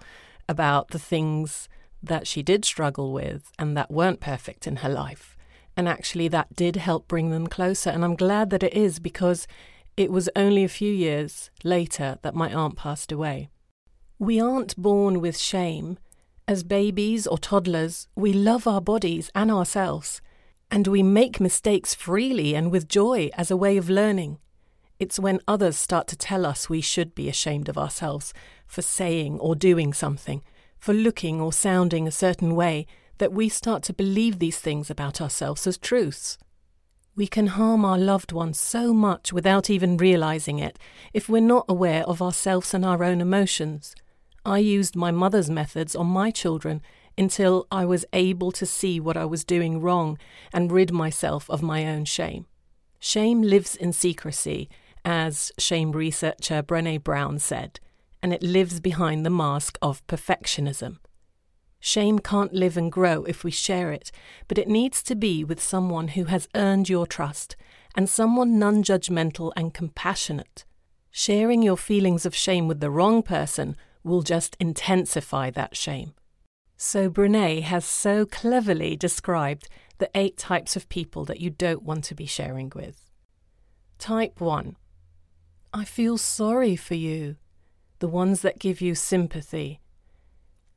about 0.50 0.90
the 0.90 1.00
things 1.00 1.70
that 2.04 2.28
she 2.28 2.44
did 2.44 2.66
struggle 2.66 3.14
with 3.14 3.52
and 3.58 3.78
that 3.78 3.92
weren't 3.92 4.20
perfect 4.20 4.68
in 4.68 4.78
her 4.78 4.90
life. 4.90 5.38
And 5.78 5.88
actually, 5.88 6.28
that 6.28 6.54
did 6.56 6.76
help 6.76 7.08
bring 7.08 7.30
them 7.30 7.48
closer. 7.48 7.90
And 7.90 8.04
I'm 8.04 8.16
glad 8.16 8.50
that 8.50 8.64
it 8.64 8.74
is 8.74 9.00
because 9.00 9.48
it 9.96 10.12
was 10.12 10.30
only 10.36 10.66
a 10.66 10.70
few 10.70 10.92
years 10.92 11.50
later 11.64 12.18
that 12.24 12.36
my 12.36 12.54
aunt 12.54 12.76
passed 12.76 13.12
away. 13.12 13.50
We 14.20 14.40
aren't 14.40 14.76
born 14.76 15.22
with 15.22 15.38
shame. 15.38 15.98
As 16.46 16.64
babies 16.64 17.26
or 17.26 17.38
toddlers, 17.38 18.10
we 18.16 18.34
love 18.34 18.68
our 18.68 18.82
bodies 18.82 19.32
and 19.34 19.50
ourselves. 19.50 20.22
And 20.74 20.88
we 20.88 21.04
make 21.04 21.42
mistakes 21.42 21.94
freely 21.94 22.56
and 22.56 22.72
with 22.72 22.88
joy 22.88 23.30
as 23.34 23.52
a 23.52 23.58
way 23.58 23.76
of 23.76 23.90
learning. 23.90 24.40
It's 25.00 25.20
when 25.20 25.42
others 25.46 25.76
start 25.76 26.08
to 26.08 26.16
tell 26.16 26.46
us 26.46 26.70
we 26.70 26.80
should 26.80 27.14
be 27.14 27.28
ashamed 27.28 27.68
of 27.68 27.78
ourselves 27.78 28.34
for 28.68 28.82
saying 28.82 29.38
or 29.40 29.54
doing 29.54 29.92
something, 29.92 30.42
for 30.80 30.94
looking 30.94 31.42
or 31.42 31.52
sounding 31.52 32.08
a 32.08 32.12
certain 32.12 32.56
way, 32.56 32.88
that 33.18 33.34
we 33.34 33.50
start 33.50 33.84
to 33.84 33.94
believe 33.94 34.40
these 34.40 34.60
things 34.60 34.90
about 34.90 35.20
ourselves 35.20 35.68
as 35.68 35.78
truths. 35.78 36.38
We 37.18 37.28
can 37.28 37.48
harm 37.48 37.84
our 37.84 37.98
loved 37.98 38.32
ones 38.32 38.58
so 38.58 38.94
much 38.94 39.34
without 39.34 39.70
even 39.70 39.98
realizing 39.98 40.60
it 40.60 40.80
if 41.14 41.28
we're 41.28 41.42
not 41.42 41.66
aware 41.68 42.04
of 42.04 42.22
ourselves 42.22 42.74
and 42.74 42.86
our 42.86 43.04
own 43.04 43.20
emotions. 43.20 43.94
I 44.46 44.60
used 44.60 44.96
my 44.96 45.12
mother's 45.12 45.50
methods 45.50 45.96
on 45.96 46.08
my 46.08 46.32
children 46.32 46.82
until 47.18 47.68
I 47.72 47.86
was 47.86 48.06
able 48.14 48.52
to 48.54 48.66
see 48.66 49.00
what 49.00 49.18
I 49.18 49.26
was 49.26 49.44
doing 49.44 49.82
wrong 49.82 50.18
and 50.54 50.72
rid 50.72 50.92
myself 50.92 51.50
of 51.50 51.62
my 51.62 51.86
own 51.86 52.06
shame. 52.06 52.46
Shame 53.00 53.42
lives 53.42 53.76
in 53.76 53.94
secrecy, 53.94 54.70
as 55.04 55.52
shame 55.58 55.92
researcher 55.92 56.62
Brene 56.62 57.04
Brown 57.04 57.40
said, 57.40 57.80
and 58.22 58.34
it 58.34 58.44
lives 58.44 58.80
behind 58.80 59.26
the 59.26 59.30
mask 59.30 59.78
of 59.82 60.06
perfectionism. 60.08 60.98
Shame 61.80 62.20
can't 62.20 62.54
live 62.54 62.78
and 62.78 62.92
grow 62.92 63.24
if 63.24 63.44
we 63.44 63.50
share 63.50 63.92
it, 63.92 64.12
but 64.48 64.60
it 64.60 64.68
needs 64.68 65.02
to 65.04 65.16
be 65.16 65.44
with 65.44 65.60
someone 65.60 66.10
who 66.10 66.26
has 66.26 66.48
earned 66.54 66.90
your 66.90 67.08
trust 67.08 67.56
and 67.96 68.08
someone 68.08 68.60
non 68.60 68.84
judgmental 68.84 69.52
and 69.58 69.74
compassionate. 69.74 70.64
Sharing 71.10 71.64
your 71.64 71.78
feelings 71.78 72.26
of 72.26 72.36
shame 72.36 72.68
with 72.68 72.80
the 72.80 72.92
wrong 72.92 73.24
person 73.24 73.76
will 74.04 74.22
just 74.22 74.56
intensify 74.60 75.50
that 75.50 75.76
shame. 75.76 76.14
So, 76.84 77.12
Brene 77.12 77.62
has 77.62 77.86
so 77.86 78.26
cleverly 78.26 78.96
described 78.96 79.70
the 80.00 80.10
eight 80.16 80.36
types 80.36 80.76
of 80.76 80.90
people 80.90 81.26
that 81.26 81.40
you 81.40 81.52
don't 81.52 81.84
want 81.84 82.04
to 82.06 82.16
be 82.16 82.26
sharing 82.26 82.72
with. 82.74 83.12
Type 84.00 84.42
1 84.42 84.76
I 85.72 85.86
feel 85.86 86.18
sorry 86.18 86.76
for 86.76 86.96
you, 86.96 87.36
the 88.00 88.08
ones 88.08 88.42
that 88.42 88.58
give 88.58 88.82
you 88.82 88.96
sympathy. 88.96 89.80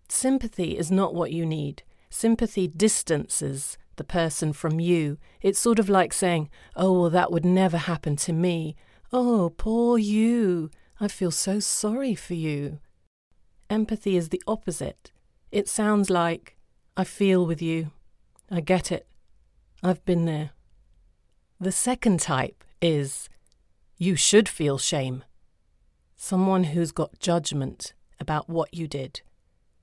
Sympathy 0.06 0.76
is 0.76 0.90
not 0.90 1.14
what 1.14 1.32
you 1.32 1.46
need. 1.46 1.84
Sympathy 2.10 2.68
distances 2.68 3.78
the 3.96 4.04
person 4.04 4.52
from 4.52 4.78
you. 4.78 5.16
It's 5.40 5.58
sort 5.58 5.78
of 5.78 5.88
like 5.88 6.12
saying, 6.12 6.50
Oh, 6.76 7.00
well, 7.00 7.10
that 7.10 7.32
would 7.32 7.46
never 7.46 7.78
happen 7.78 8.16
to 8.16 8.32
me. 8.34 8.76
Oh, 9.10 9.54
poor 9.56 9.96
you. 9.96 10.70
I 11.00 11.08
feel 11.08 11.30
so 11.30 11.60
sorry 11.60 12.14
for 12.14 12.34
you. 12.34 12.80
Empathy 13.70 14.18
is 14.18 14.28
the 14.28 14.42
opposite. 14.46 15.10
It 15.54 15.68
sounds 15.68 16.10
like, 16.10 16.56
I 16.96 17.04
feel 17.04 17.46
with 17.46 17.62
you. 17.62 17.92
I 18.50 18.60
get 18.60 18.90
it. 18.90 19.06
I've 19.84 20.04
been 20.04 20.24
there. 20.24 20.50
The 21.60 21.70
second 21.70 22.18
type 22.18 22.64
is, 22.82 23.28
you 23.96 24.16
should 24.16 24.48
feel 24.48 24.78
shame. 24.78 25.22
Someone 26.16 26.64
who's 26.64 26.90
got 26.90 27.20
judgment 27.20 27.92
about 28.18 28.50
what 28.50 28.74
you 28.74 28.88
did. 28.88 29.20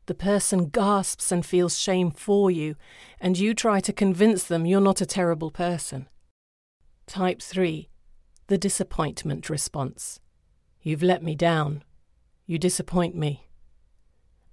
The 0.07 0.13
person 0.13 0.65
gasps 0.67 1.31
and 1.31 1.45
feels 1.45 1.79
shame 1.79 2.11
for 2.11 2.51
you, 2.51 2.75
and 3.21 3.39
you 3.39 3.53
try 3.53 3.79
to 3.79 3.93
convince 3.93 4.43
them 4.43 4.65
you're 4.65 4.81
not 4.81 4.99
a 4.99 5.05
terrible 5.05 5.51
person. 5.51 6.09
Type 7.07 7.41
3 7.41 7.87
The 8.47 8.57
disappointment 8.57 9.49
response. 9.49 10.19
You've 10.81 11.01
let 11.01 11.23
me 11.23 11.33
down. 11.33 11.85
You 12.45 12.59
disappoint 12.59 13.15
me. 13.15 13.47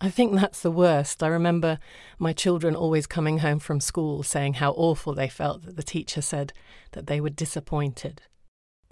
I 0.01 0.11
think 0.11 0.35
that's 0.35 0.63
the 0.63 0.71
worst. 0.71 1.23
I 1.23 1.27
remember 1.27 1.79
my 2.19 2.33
children 2.33 2.77
always 2.77 3.07
coming 3.07 3.39
home 3.39 3.59
from 3.59 3.81
school 3.81 4.23
saying 4.23 4.55
how 4.55 4.73
awful 4.73 5.13
they 5.13 5.29
felt 5.29 5.65
that 5.65 5.77
the 5.77 5.83
teacher 5.83 6.23
said 6.23 6.53
that 6.93 7.09
they 7.09 7.21
were 7.21 7.31
disappointed. 7.31 8.23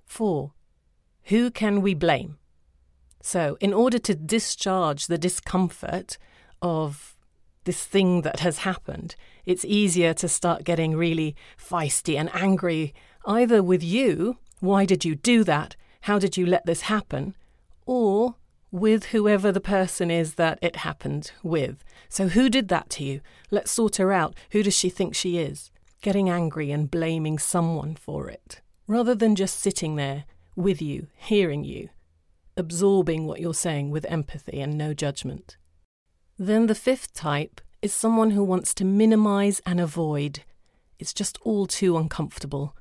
4. 0.04 0.52
Who 1.24 1.50
can 1.50 1.80
we 1.80 1.94
blame? 1.94 2.38
So, 3.22 3.56
in 3.60 3.72
order 3.72 3.98
to 3.98 4.14
discharge 4.14 5.06
the 5.06 5.18
discomfort 5.18 6.18
of 6.60 7.16
this 7.64 7.84
thing 7.84 8.22
that 8.22 8.40
has 8.40 8.58
happened, 8.58 9.16
it's 9.44 9.64
easier 9.64 10.14
to 10.14 10.28
start 10.28 10.64
getting 10.64 10.96
really 10.96 11.36
feisty 11.58 12.18
and 12.18 12.30
angry, 12.34 12.94
either 13.24 13.62
with 13.62 13.82
you, 13.82 14.38
why 14.60 14.84
did 14.84 15.04
you 15.04 15.14
do 15.14 15.44
that? 15.44 15.76
How 16.02 16.18
did 16.18 16.36
you 16.36 16.46
let 16.46 16.66
this 16.66 16.82
happen? 16.82 17.34
Or 17.84 18.36
with 18.70 19.06
whoever 19.06 19.52
the 19.52 19.60
person 19.60 20.10
is 20.10 20.34
that 20.34 20.58
it 20.60 20.76
happened 20.76 21.32
with. 21.42 21.84
So, 22.08 22.28
who 22.28 22.48
did 22.48 22.68
that 22.68 22.90
to 22.90 23.04
you? 23.04 23.20
Let's 23.50 23.70
sort 23.70 23.96
her 23.96 24.12
out. 24.12 24.36
Who 24.50 24.62
does 24.62 24.76
she 24.76 24.90
think 24.90 25.14
she 25.14 25.38
is? 25.38 25.70
Getting 26.02 26.28
angry 26.28 26.70
and 26.70 26.90
blaming 26.90 27.38
someone 27.38 27.96
for 27.96 28.28
it, 28.28 28.60
rather 28.86 29.14
than 29.14 29.34
just 29.34 29.58
sitting 29.58 29.96
there 29.96 30.24
with 30.54 30.80
you, 30.80 31.08
hearing 31.16 31.64
you, 31.64 31.88
absorbing 32.56 33.26
what 33.26 33.40
you're 33.40 33.54
saying 33.54 33.90
with 33.90 34.04
empathy 34.06 34.60
and 34.60 34.76
no 34.76 34.94
judgment. 34.94 35.56
Then 36.38 36.66
the 36.66 36.74
fifth 36.74 37.12
type 37.12 37.60
is 37.82 37.92
someone 37.92 38.32
who 38.32 38.44
wants 38.44 38.74
to 38.74 38.84
minimize 38.84 39.60
and 39.64 39.80
avoid. 39.80 40.44
It's 40.98 41.14
just 41.14 41.38
all 41.42 41.66
too 41.66 41.96
uncomfortable. 41.96 42.76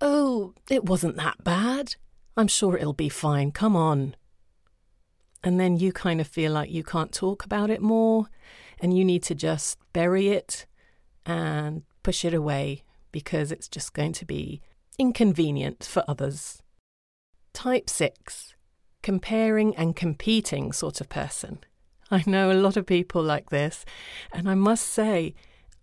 Oh, 0.00 0.54
it 0.70 0.84
wasn't 0.84 1.16
that 1.16 1.42
bad. 1.42 1.96
I'm 2.36 2.48
sure 2.48 2.76
it'll 2.76 2.92
be 2.92 3.08
fine. 3.08 3.50
Come 3.50 3.76
on 3.76 4.14
and 5.46 5.60
then 5.60 5.76
you 5.76 5.92
kind 5.92 6.20
of 6.20 6.26
feel 6.26 6.50
like 6.50 6.72
you 6.72 6.82
can't 6.82 7.12
talk 7.12 7.44
about 7.44 7.70
it 7.70 7.80
more 7.80 8.26
and 8.80 8.98
you 8.98 9.04
need 9.04 9.22
to 9.22 9.32
just 9.32 9.78
bury 9.92 10.30
it 10.30 10.66
and 11.24 11.84
push 12.02 12.24
it 12.24 12.34
away 12.34 12.82
because 13.12 13.52
it's 13.52 13.68
just 13.68 13.92
going 13.92 14.12
to 14.12 14.24
be 14.24 14.60
inconvenient 14.98 15.84
for 15.84 16.02
others. 16.08 16.64
Type 17.54 17.88
6 17.88 18.54
Comparing 19.04 19.76
and 19.76 19.94
competing 19.94 20.72
sort 20.72 21.00
of 21.00 21.08
person. 21.08 21.60
I 22.10 22.24
know 22.26 22.50
a 22.50 22.62
lot 22.64 22.76
of 22.76 22.84
people 22.84 23.22
like 23.22 23.50
this, 23.50 23.84
and 24.32 24.50
I 24.50 24.56
must 24.56 24.88
say, 24.88 25.32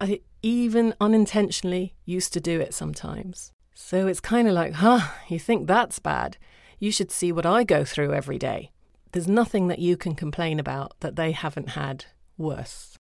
I 0.01 0.19
even 0.41 0.93
unintentionally 0.99 1.93
used 2.03 2.33
to 2.33 2.41
do 2.41 2.59
it 2.59 2.73
sometimes. 2.73 3.53
So 3.73 4.07
it's 4.07 4.19
kind 4.19 4.49
of 4.49 4.53
like, 4.53 4.73
huh, 4.73 5.07
you 5.29 5.39
think 5.39 5.67
that's 5.67 5.99
bad? 5.99 6.35
You 6.79 6.91
should 6.91 7.11
see 7.11 7.31
what 7.31 7.45
I 7.45 7.63
go 7.63 7.85
through 7.85 8.13
every 8.13 8.37
day. 8.37 8.72
There's 9.13 9.27
nothing 9.27 9.67
that 9.67 9.77
you 9.77 9.95
can 9.95 10.15
complain 10.15 10.59
about 10.59 10.99
that 11.01 11.15
they 11.15 11.33
haven't 11.33 11.69
had 11.69 12.05
worse. 12.37 12.97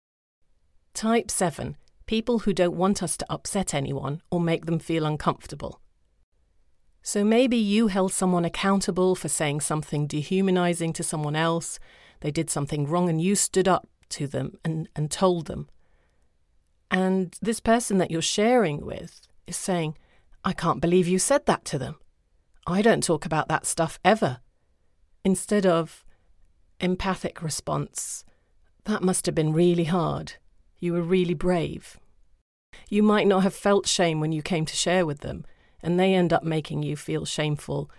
Type 0.92 1.30
7 1.30 1.76
people 2.06 2.40
who 2.40 2.52
don't 2.52 2.76
want 2.76 3.04
us 3.04 3.16
to 3.16 3.24
upset 3.30 3.72
anyone 3.72 4.20
or 4.32 4.40
make 4.40 4.66
them 4.66 4.80
feel 4.80 5.06
uncomfortable. 5.06 5.80
So 7.02 7.22
maybe 7.22 7.56
you 7.56 7.86
held 7.86 8.12
someone 8.12 8.44
accountable 8.44 9.14
for 9.14 9.28
saying 9.28 9.60
something 9.60 10.08
dehumanizing 10.08 10.92
to 10.94 11.04
someone 11.04 11.36
else, 11.36 11.78
they 12.18 12.32
did 12.32 12.50
something 12.50 12.88
wrong, 12.88 13.08
and 13.08 13.20
you 13.20 13.36
stood 13.36 13.68
up 13.68 13.86
to 14.08 14.26
them 14.26 14.58
and, 14.64 14.88
and 14.96 15.08
told 15.08 15.46
them. 15.46 15.68
And 16.90 17.36
this 17.40 17.60
person 17.60 17.98
that 17.98 18.10
you're 18.10 18.20
sharing 18.20 18.84
with 18.84 19.20
is 19.46 19.56
saying, 19.56 19.96
I 20.44 20.52
can't 20.52 20.80
believe 20.80 21.06
you 21.06 21.20
said 21.20 21.46
that 21.46 21.64
to 21.66 21.78
them. 21.78 21.94
I 22.66 22.82
don't 22.82 23.04
talk 23.04 23.24
about 23.24 23.46
that 23.46 23.66
stuff 23.66 24.00
ever 24.04 24.40
instead 25.24 25.66
of 25.66 26.04
empathic 26.80 27.42
response, 27.42 28.24
that 28.84 29.02
must 29.02 29.26
have 29.26 29.34
been 29.34 29.52
really 29.52 29.84
hard. 29.84 30.34
You 30.78 30.94
were 30.94 31.02
really 31.02 31.34
brave. 31.34 31.98
You 32.88 33.02
might 33.02 33.26
not 33.26 33.42
have 33.42 33.54
felt 33.54 33.86
shame 33.86 34.20
when 34.20 34.32
you 34.32 34.42
came 34.42 34.64
to 34.64 34.76
share 34.76 35.04
with 35.04 35.20
them, 35.20 35.44
and 35.82 35.98
they 35.98 36.14
end 36.14 36.32
up 36.32 36.42
making 36.42 36.82
you 36.82 36.96
feel 36.96 37.24
shameful 37.24 37.90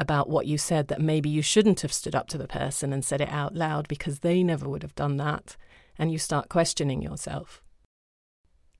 about 0.00 0.28
what 0.28 0.46
you 0.46 0.58
said 0.58 0.88
that 0.88 1.00
maybe 1.00 1.28
you 1.28 1.42
shouldn't 1.42 1.80
have 1.82 1.92
stood 1.92 2.14
up 2.14 2.28
to 2.28 2.38
the 2.38 2.48
person 2.48 2.92
and 2.92 3.04
said 3.04 3.20
it 3.20 3.28
out 3.28 3.54
loud 3.54 3.86
because 3.86 4.18
they 4.18 4.42
never 4.42 4.68
would 4.68 4.82
have 4.82 4.94
done 4.94 5.16
that, 5.18 5.56
and 5.98 6.10
you 6.10 6.18
start 6.18 6.48
questioning 6.48 7.02
yourself. 7.02 7.62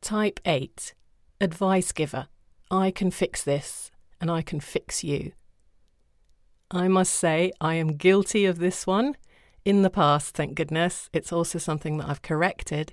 Type 0.01 0.41
8 0.45 0.95
Advice 1.41 1.93
giver. 1.93 2.29
I 2.71 2.91
can 2.91 3.11
fix 3.11 3.45
this, 3.45 3.91
and 4.21 4.31
I 4.31 4.43
can 4.43 4.61
fix 4.61 5.05
you. 5.05 5.33
I 6.73 6.89
must 6.89 7.13
say, 7.13 7.53
I 7.61 7.75
am 7.75 7.97
guilty 7.97 8.47
of 8.47 8.59
this 8.59 8.87
one. 8.87 9.17
In 9.65 9.83
the 9.83 9.91
past, 9.91 10.35
thank 10.35 10.55
goodness. 10.55 11.11
It's 11.13 11.33
also 11.33 11.59
something 11.59 11.99
that 11.99 12.09
I've 12.09 12.23
corrected. 12.23 12.93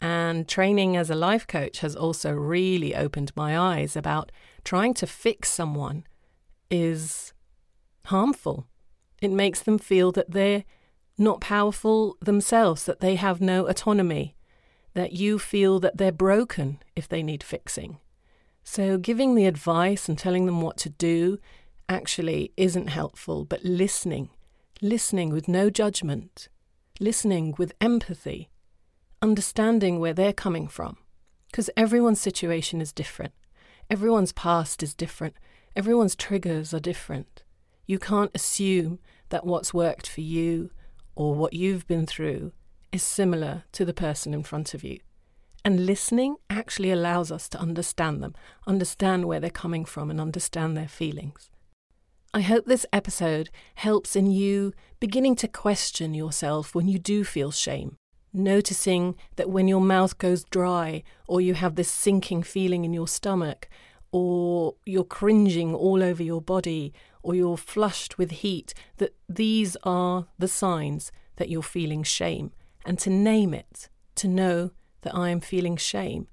And 0.00 0.48
training 0.48 0.96
as 0.96 1.10
a 1.10 1.16
life 1.16 1.46
coach 1.46 1.80
has 1.80 1.96
also 1.96 2.30
really 2.30 2.94
opened 2.94 3.32
my 3.34 3.58
eyes 3.58 3.96
about 3.96 4.30
trying 4.62 4.94
to 4.94 5.06
fix 5.06 5.50
someone 5.50 6.04
is 6.70 7.32
harmful. 8.04 8.66
It 9.20 9.32
makes 9.32 9.60
them 9.60 9.78
feel 9.78 10.12
that 10.12 10.30
they're 10.30 10.64
not 11.18 11.40
powerful 11.40 12.16
themselves, 12.20 12.84
that 12.84 13.00
they 13.00 13.16
have 13.16 13.40
no 13.40 13.66
autonomy, 13.66 14.36
that 14.94 15.12
you 15.12 15.40
feel 15.40 15.80
that 15.80 15.96
they're 15.96 16.12
broken 16.12 16.78
if 16.94 17.08
they 17.08 17.24
need 17.24 17.42
fixing. 17.42 17.98
So, 18.62 18.98
giving 18.98 19.34
the 19.34 19.46
advice 19.46 20.08
and 20.08 20.16
telling 20.16 20.46
them 20.46 20.60
what 20.60 20.76
to 20.78 20.90
do 20.90 21.38
actually 21.88 22.52
isn't 22.56 22.88
helpful, 22.88 23.44
but 23.44 23.64
listening, 23.64 24.30
listening 24.80 25.30
with 25.30 25.48
no 25.48 25.70
judgment, 25.70 26.48
listening 27.00 27.54
with 27.58 27.72
empathy, 27.80 28.50
understanding 29.22 29.98
where 29.98 30.14
they're 30.14 30.32
coming 30.32 30.68
from. 30.68 30.96
Because 31.50 31.70
everyone's 31.76 32.20
situation 32.20 32.80
is 32.80 32.92
different, 32.92 33.32
everyone's 33.88 34.32
past 34.32 34.82
is 34.82 34.94
different, 34.94 35.34
everyone's 35.74 36.14
triggers 36.14 36.74
are 36.74 36.80
different. 36.80 37.42
You 37.86 37.98
can't 37.98 38.30
assume 38.34 38.98
that 39.30 39.46
what's 39.46 39.72
worked 39.72 40.06
for 40.06 40.20
you 40.20 40.70
or 41.16 41.34
what 41.34 41.54
you've 41.54 41.86
been 41.86 42.06
through 42.06 42.52
is 42.92 43.02
similar 43.02 43.64
to 43.72 43.84
the 43.84 43.94
person 43.94 44.34
in 44.34 44.42
front 44.42 44.74
of 44.74 44.84
you. 44.84 44.98
And 45.64 45.86
listening 45.86 46.36
actually 46.48 46.90
allows 46.90 47.32
us 47.32 47.48
to 47.50 47.58
understand 47.58 48.22
them, 48.22 48.34
understand 48.66 49.24
where 49.24 49.40
they're 49.40 49.50
coming 49.50 49.84
from, 49.84 50.10
and 50.10 50.20
understand 50.20 50.76
their 50.76 50.88
feelings. 50.88 51.50
I 52.34 52.42
hope 52.42 52.66
this 52.66 52.84
episode 52.92 53.48
helps 53.76 54.14
in 54.14 54.30
you 54.30 54.74
beginning 55.00 55.34
to 55.36 55.48
question 55.48 56.12
yourself 56.12 56.74
when 56.74 56.86
you 56.86 56.98
do 56.98 57.24
feel 57.24 57.50
shame. 57.50 57.96
Noticing 58.34 59.14
that 59.36 59.48
when 59.48 59.66
your 59.66 59.80
mouth 59.80 60.18
goes 60.18 60.44
dry, 60.44 61.04
or 61.26 61.40
you 61.40 61.54
have 61.54 61.76
this 61.76 61.90
sinking 61.90 62.42
feeling 62.42 62.84
in 62.84 62.92
your 62.92 63.08
stomach, 63.08 63.70
or 64.12 64.74
you're 64.84 65.04
cringing 65.04 65.74
all 65.74 66.02
over 66.02 66.22
your 66.22 66.42
body, 66.42 66.92
or 67.22 67.34
you're 67.34 67.56
flushed 67.56 68.18
with 68.18 68.30
heat, 68.30 68.74
that 68.98 69.14
these 69.26 69.78
are 69.82 70.26
the 70.38 70.48
signs 70.48 71.10
that 71.36 71.48
you're 71.48 71.62
feeling 71.62 72.02
shame. 72.02 72.52
And 72.84 72.98
to 72.98 73.08
name 73.08 73.54
it, 73.54 73.88
to 74.16 74.28
know 74.28 74.72
that 75.00 75.14
I 75.14 75.30
am 75.30 75.40
feeling 75.40 75.78
shame. 75.78 76.26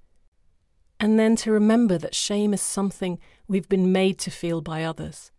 And 0.99 1.17
then 1.17 1.38
to 1.38 1.51
remember 1.51 1.97
that 1.97 2.15
shame 2.15 2.53
is 2.53 2.62
something 2.62 3.17
we've 3.47 3.69
been 3.69 3.93
made 3.93 4.19
to 4.19 4.31
feel 4.31 4.60
by 4.60 4.84
others. 4.84 5.31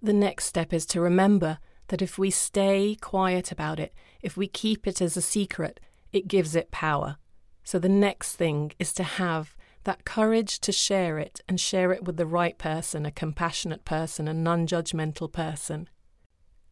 The 0.00 0.12
next 0.12 0.44
step 0.44 0.72
is 0.72 0.86
to 0.86 1.00
remember 1.00 1.58
that 1.88 2.02
if 2.02 2.18
we 2.18 2.30
stay 2.30 2.96
quiet 3.00 3.50
about 3.50 3.80
it, 3.80 3.92
if 4.22 4.36
we 4.36 4.46
keep 4.46 4.86
it 4.86 5.00
as 5.00 5.16
a 5.16 5.22
secret, 5.22 5.80
it 6.12 6.28
gives 6.28 6.54
it 6.54 6.70
power. 6.70 7.16
So 7.64 7.78
the 7.78 7.88
next 7.88 8.36
thing 8.36 8.72
is 8.78 8.92
to 8.94 9.02
have 9.02 9.56
that 9.84 10.04
courage 10.04 10.60
to 10.60 10.72
share 10.72 11.18
it 11.18 11.40
and 11.48 11.60
share 11.60 11.92
it 11.92 12.04
with 12.04 12.16
the 12.16 12.26
right 12.26 12.56
person, 12.58 13.06
a 13.06 13.10
compassionate 13.10 13.84
person, 13.84 14.28
a 14.28 14.34
non 14.34 14.66
judgmental 14.66 15.32
person. 15.32 15.88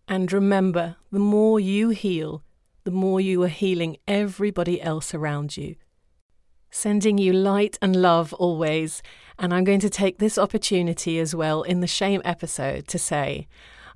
And 0.07 0.33
remember, 0.33 0.97
the 1.11 1.19
more 1.19 1.59
you 1.59 1.89
heal, 1.91 2.45
the 2.85 2.91
more 2.93 3.21
you 3.21 3.43
are 3.43 3.49
healing 3.49 3.97
everybody 4.07 4.81
else 4.81 5.13
around 5.15 5.57
you. 5.57 5.75
Sending 6.71 7.19
you 7.19 7.33
light 7.33 7.79
and 7.81 7.97
love 7.97 8.33
always. 8.35 9.03
And 9.39 9.53
I'm 9.53 9.65
going 9.65 9.81
to 9.81 9.91
take 9.91 10.19
this 10.19 10.39
opportunity 10.39 11.19
as 11.19 11.35
well 11.35 11.63
in 11.63 11.81
the 11.81 11.87
shame 11.87 12.23
episode 12.25 12.87
to 12.89 12.99
say, 12.99 13.49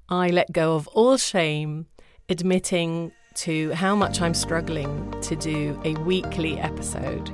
I 0.08 0.28
let 0.28 0.52
go 0.52 0.74
of 0.74 0.86
all 0.88 1.16
shame, 1.16 1.86
admitting 2.28 3.12
to 3.34 3.70
how 3.72 3.94
much 3.94 4.20
I'm 4.20 4.34
struggling 4.34 5.14
to 5.22 5.36
do 5.36 5.80
a 5.84 5.94
weekly 5.94 6.58
episode. 6.58 7.30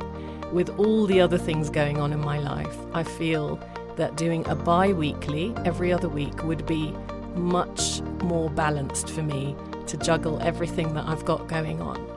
With 0.52 0.68
all 0.78 1.06
the 1.06 1.20
other 1.20 1.38
things 1.38 1.70
going 1.70 1.98
on 1.98 2.12
in 2.12 2.20
my 2.20 2.38
life, 2.38 2.76
I 2.92 3.02
feel 3.02 3.58
that 3.96 4.16
doing 4.16 4.46
a 4.46 4.54
bi 4.54 4.92
weekly 4.92 5.54
every 5.64 5.92
other 5.92 6.08
week 6.08 6.44
would 6.44 6.66
be 6.66 6.92
much 7.34 8.00
more 8.22 8.50
balanced 8.50 9.10
for 9.10 9.22
me 9.22 9.56
to 9.86 9.96
juggle 9.96 10.40
everything 10.42 10.94
that 10.94 11.06
I've 11.06 11.24
got 11.24 11.48
going 11.48 11.80
on. 11.80 12.15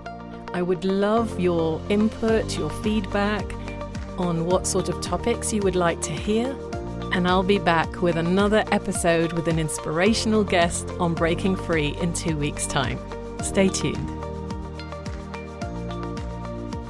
I 0.53 0.61
would 0.61 0.83
love 0.83 1.39
your 1.39 1.79
input, 1.89 2.57
your 2.57 2.69
feedback 2.81 3.45
on 4.17 4.45
what 4.45 4.65
sort 4.65 4.89
of 4.89 4.99
topics 4.99 5.53
you 5.53 5.61
would 5.61 5.75
like 5.75 6.01
to 6.01 6.11
hear. 6.11 6.57
And 7.13 7.27
I'll 7.27 7.43
be 7.43 7.59
back 7.59 8.01
with 8.01 8.17
another 8.17 8.63
episode 8.71 9.33
with 9.33 9.47
an 9.47 9.59
inspirational 9.59 10.43
guest 10.43 10.89
on 10.99 11.13
Breaking 11.13 11.55
Free 11.55 11.95
in 12.01 12.13
two 12.13 12.35
weeks' 12.35 12.67
time. 12.67 12.99
Stay 13.41 13.69
tuned. 13.69 14.09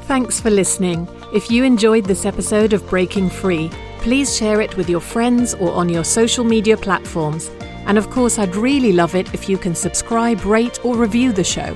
Thanks 0.04 0.40
for 0.40 0.50
listening. 0.50 1.08
If 1.34 1.52
you 1.52 1.64
enjoyed 1.64 2.06
this 2.06 2.26
episode 2.26 2.74
of 2.74 2.88
Breaking 2.90 3.30
Free, 3.30 3.70
please 4.00 4.36
share 4.36 4.62
it 4.62 4.76
with 4.78 4.90
your 4.90 5.02
friends 5.02 5.54
or 5.54 5.72
on 5.74 5.90
your 5.90 6.04
social 6.04 6.44
media 6.44 6.78
platforms. 6.78 7.52
And 7.86 7.98
of 7.98 8.10
course, 8.10 8.40
I'd 8.40 8.56
really 8.56 8.94
love 8.94 9.16
it 9.16 9.34
if 9.34 9.48
you 9.50 9.58
can 9.58 9.76
subscribe, 9.76 10.44
rate, 10.46 10.84
or 10.84 10.96
review 10.96 11.32
the 11.32 11.44
show. 11.44 11.76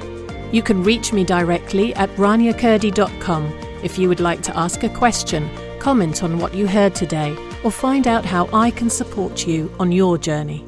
You 0.53 0.61
can 0.61 0.83
reach 0.83 1.11
me 1.11 1.23
directly 1.23 1.95
at 1.95 2.11
raniakurdi.com 2.11 3.45
if 3.81 3.97
you 3.97 4.07
would 4.07 4.19
like 4.19 4.43
to 4.43 4.55
ask 4.55 4.83
a 4.83 4.89
question, 4.89 5.49
comment 5.79 6.21
on 6.21 6.37
what 6.37 6.53
you 6.53 6.67
heard 6.67 6.93
today, 6.93 7.35
or 7.63 7.71
find 7.71 8.07
out 8.07 8.23
how 8.23 8.47
I 8.53 8.69
can 8.69 8.87
support 8.87 9.47
you 9.47 9.73
on 9.79 9.91
your 9.91 10.15
journey. 10.19 10.63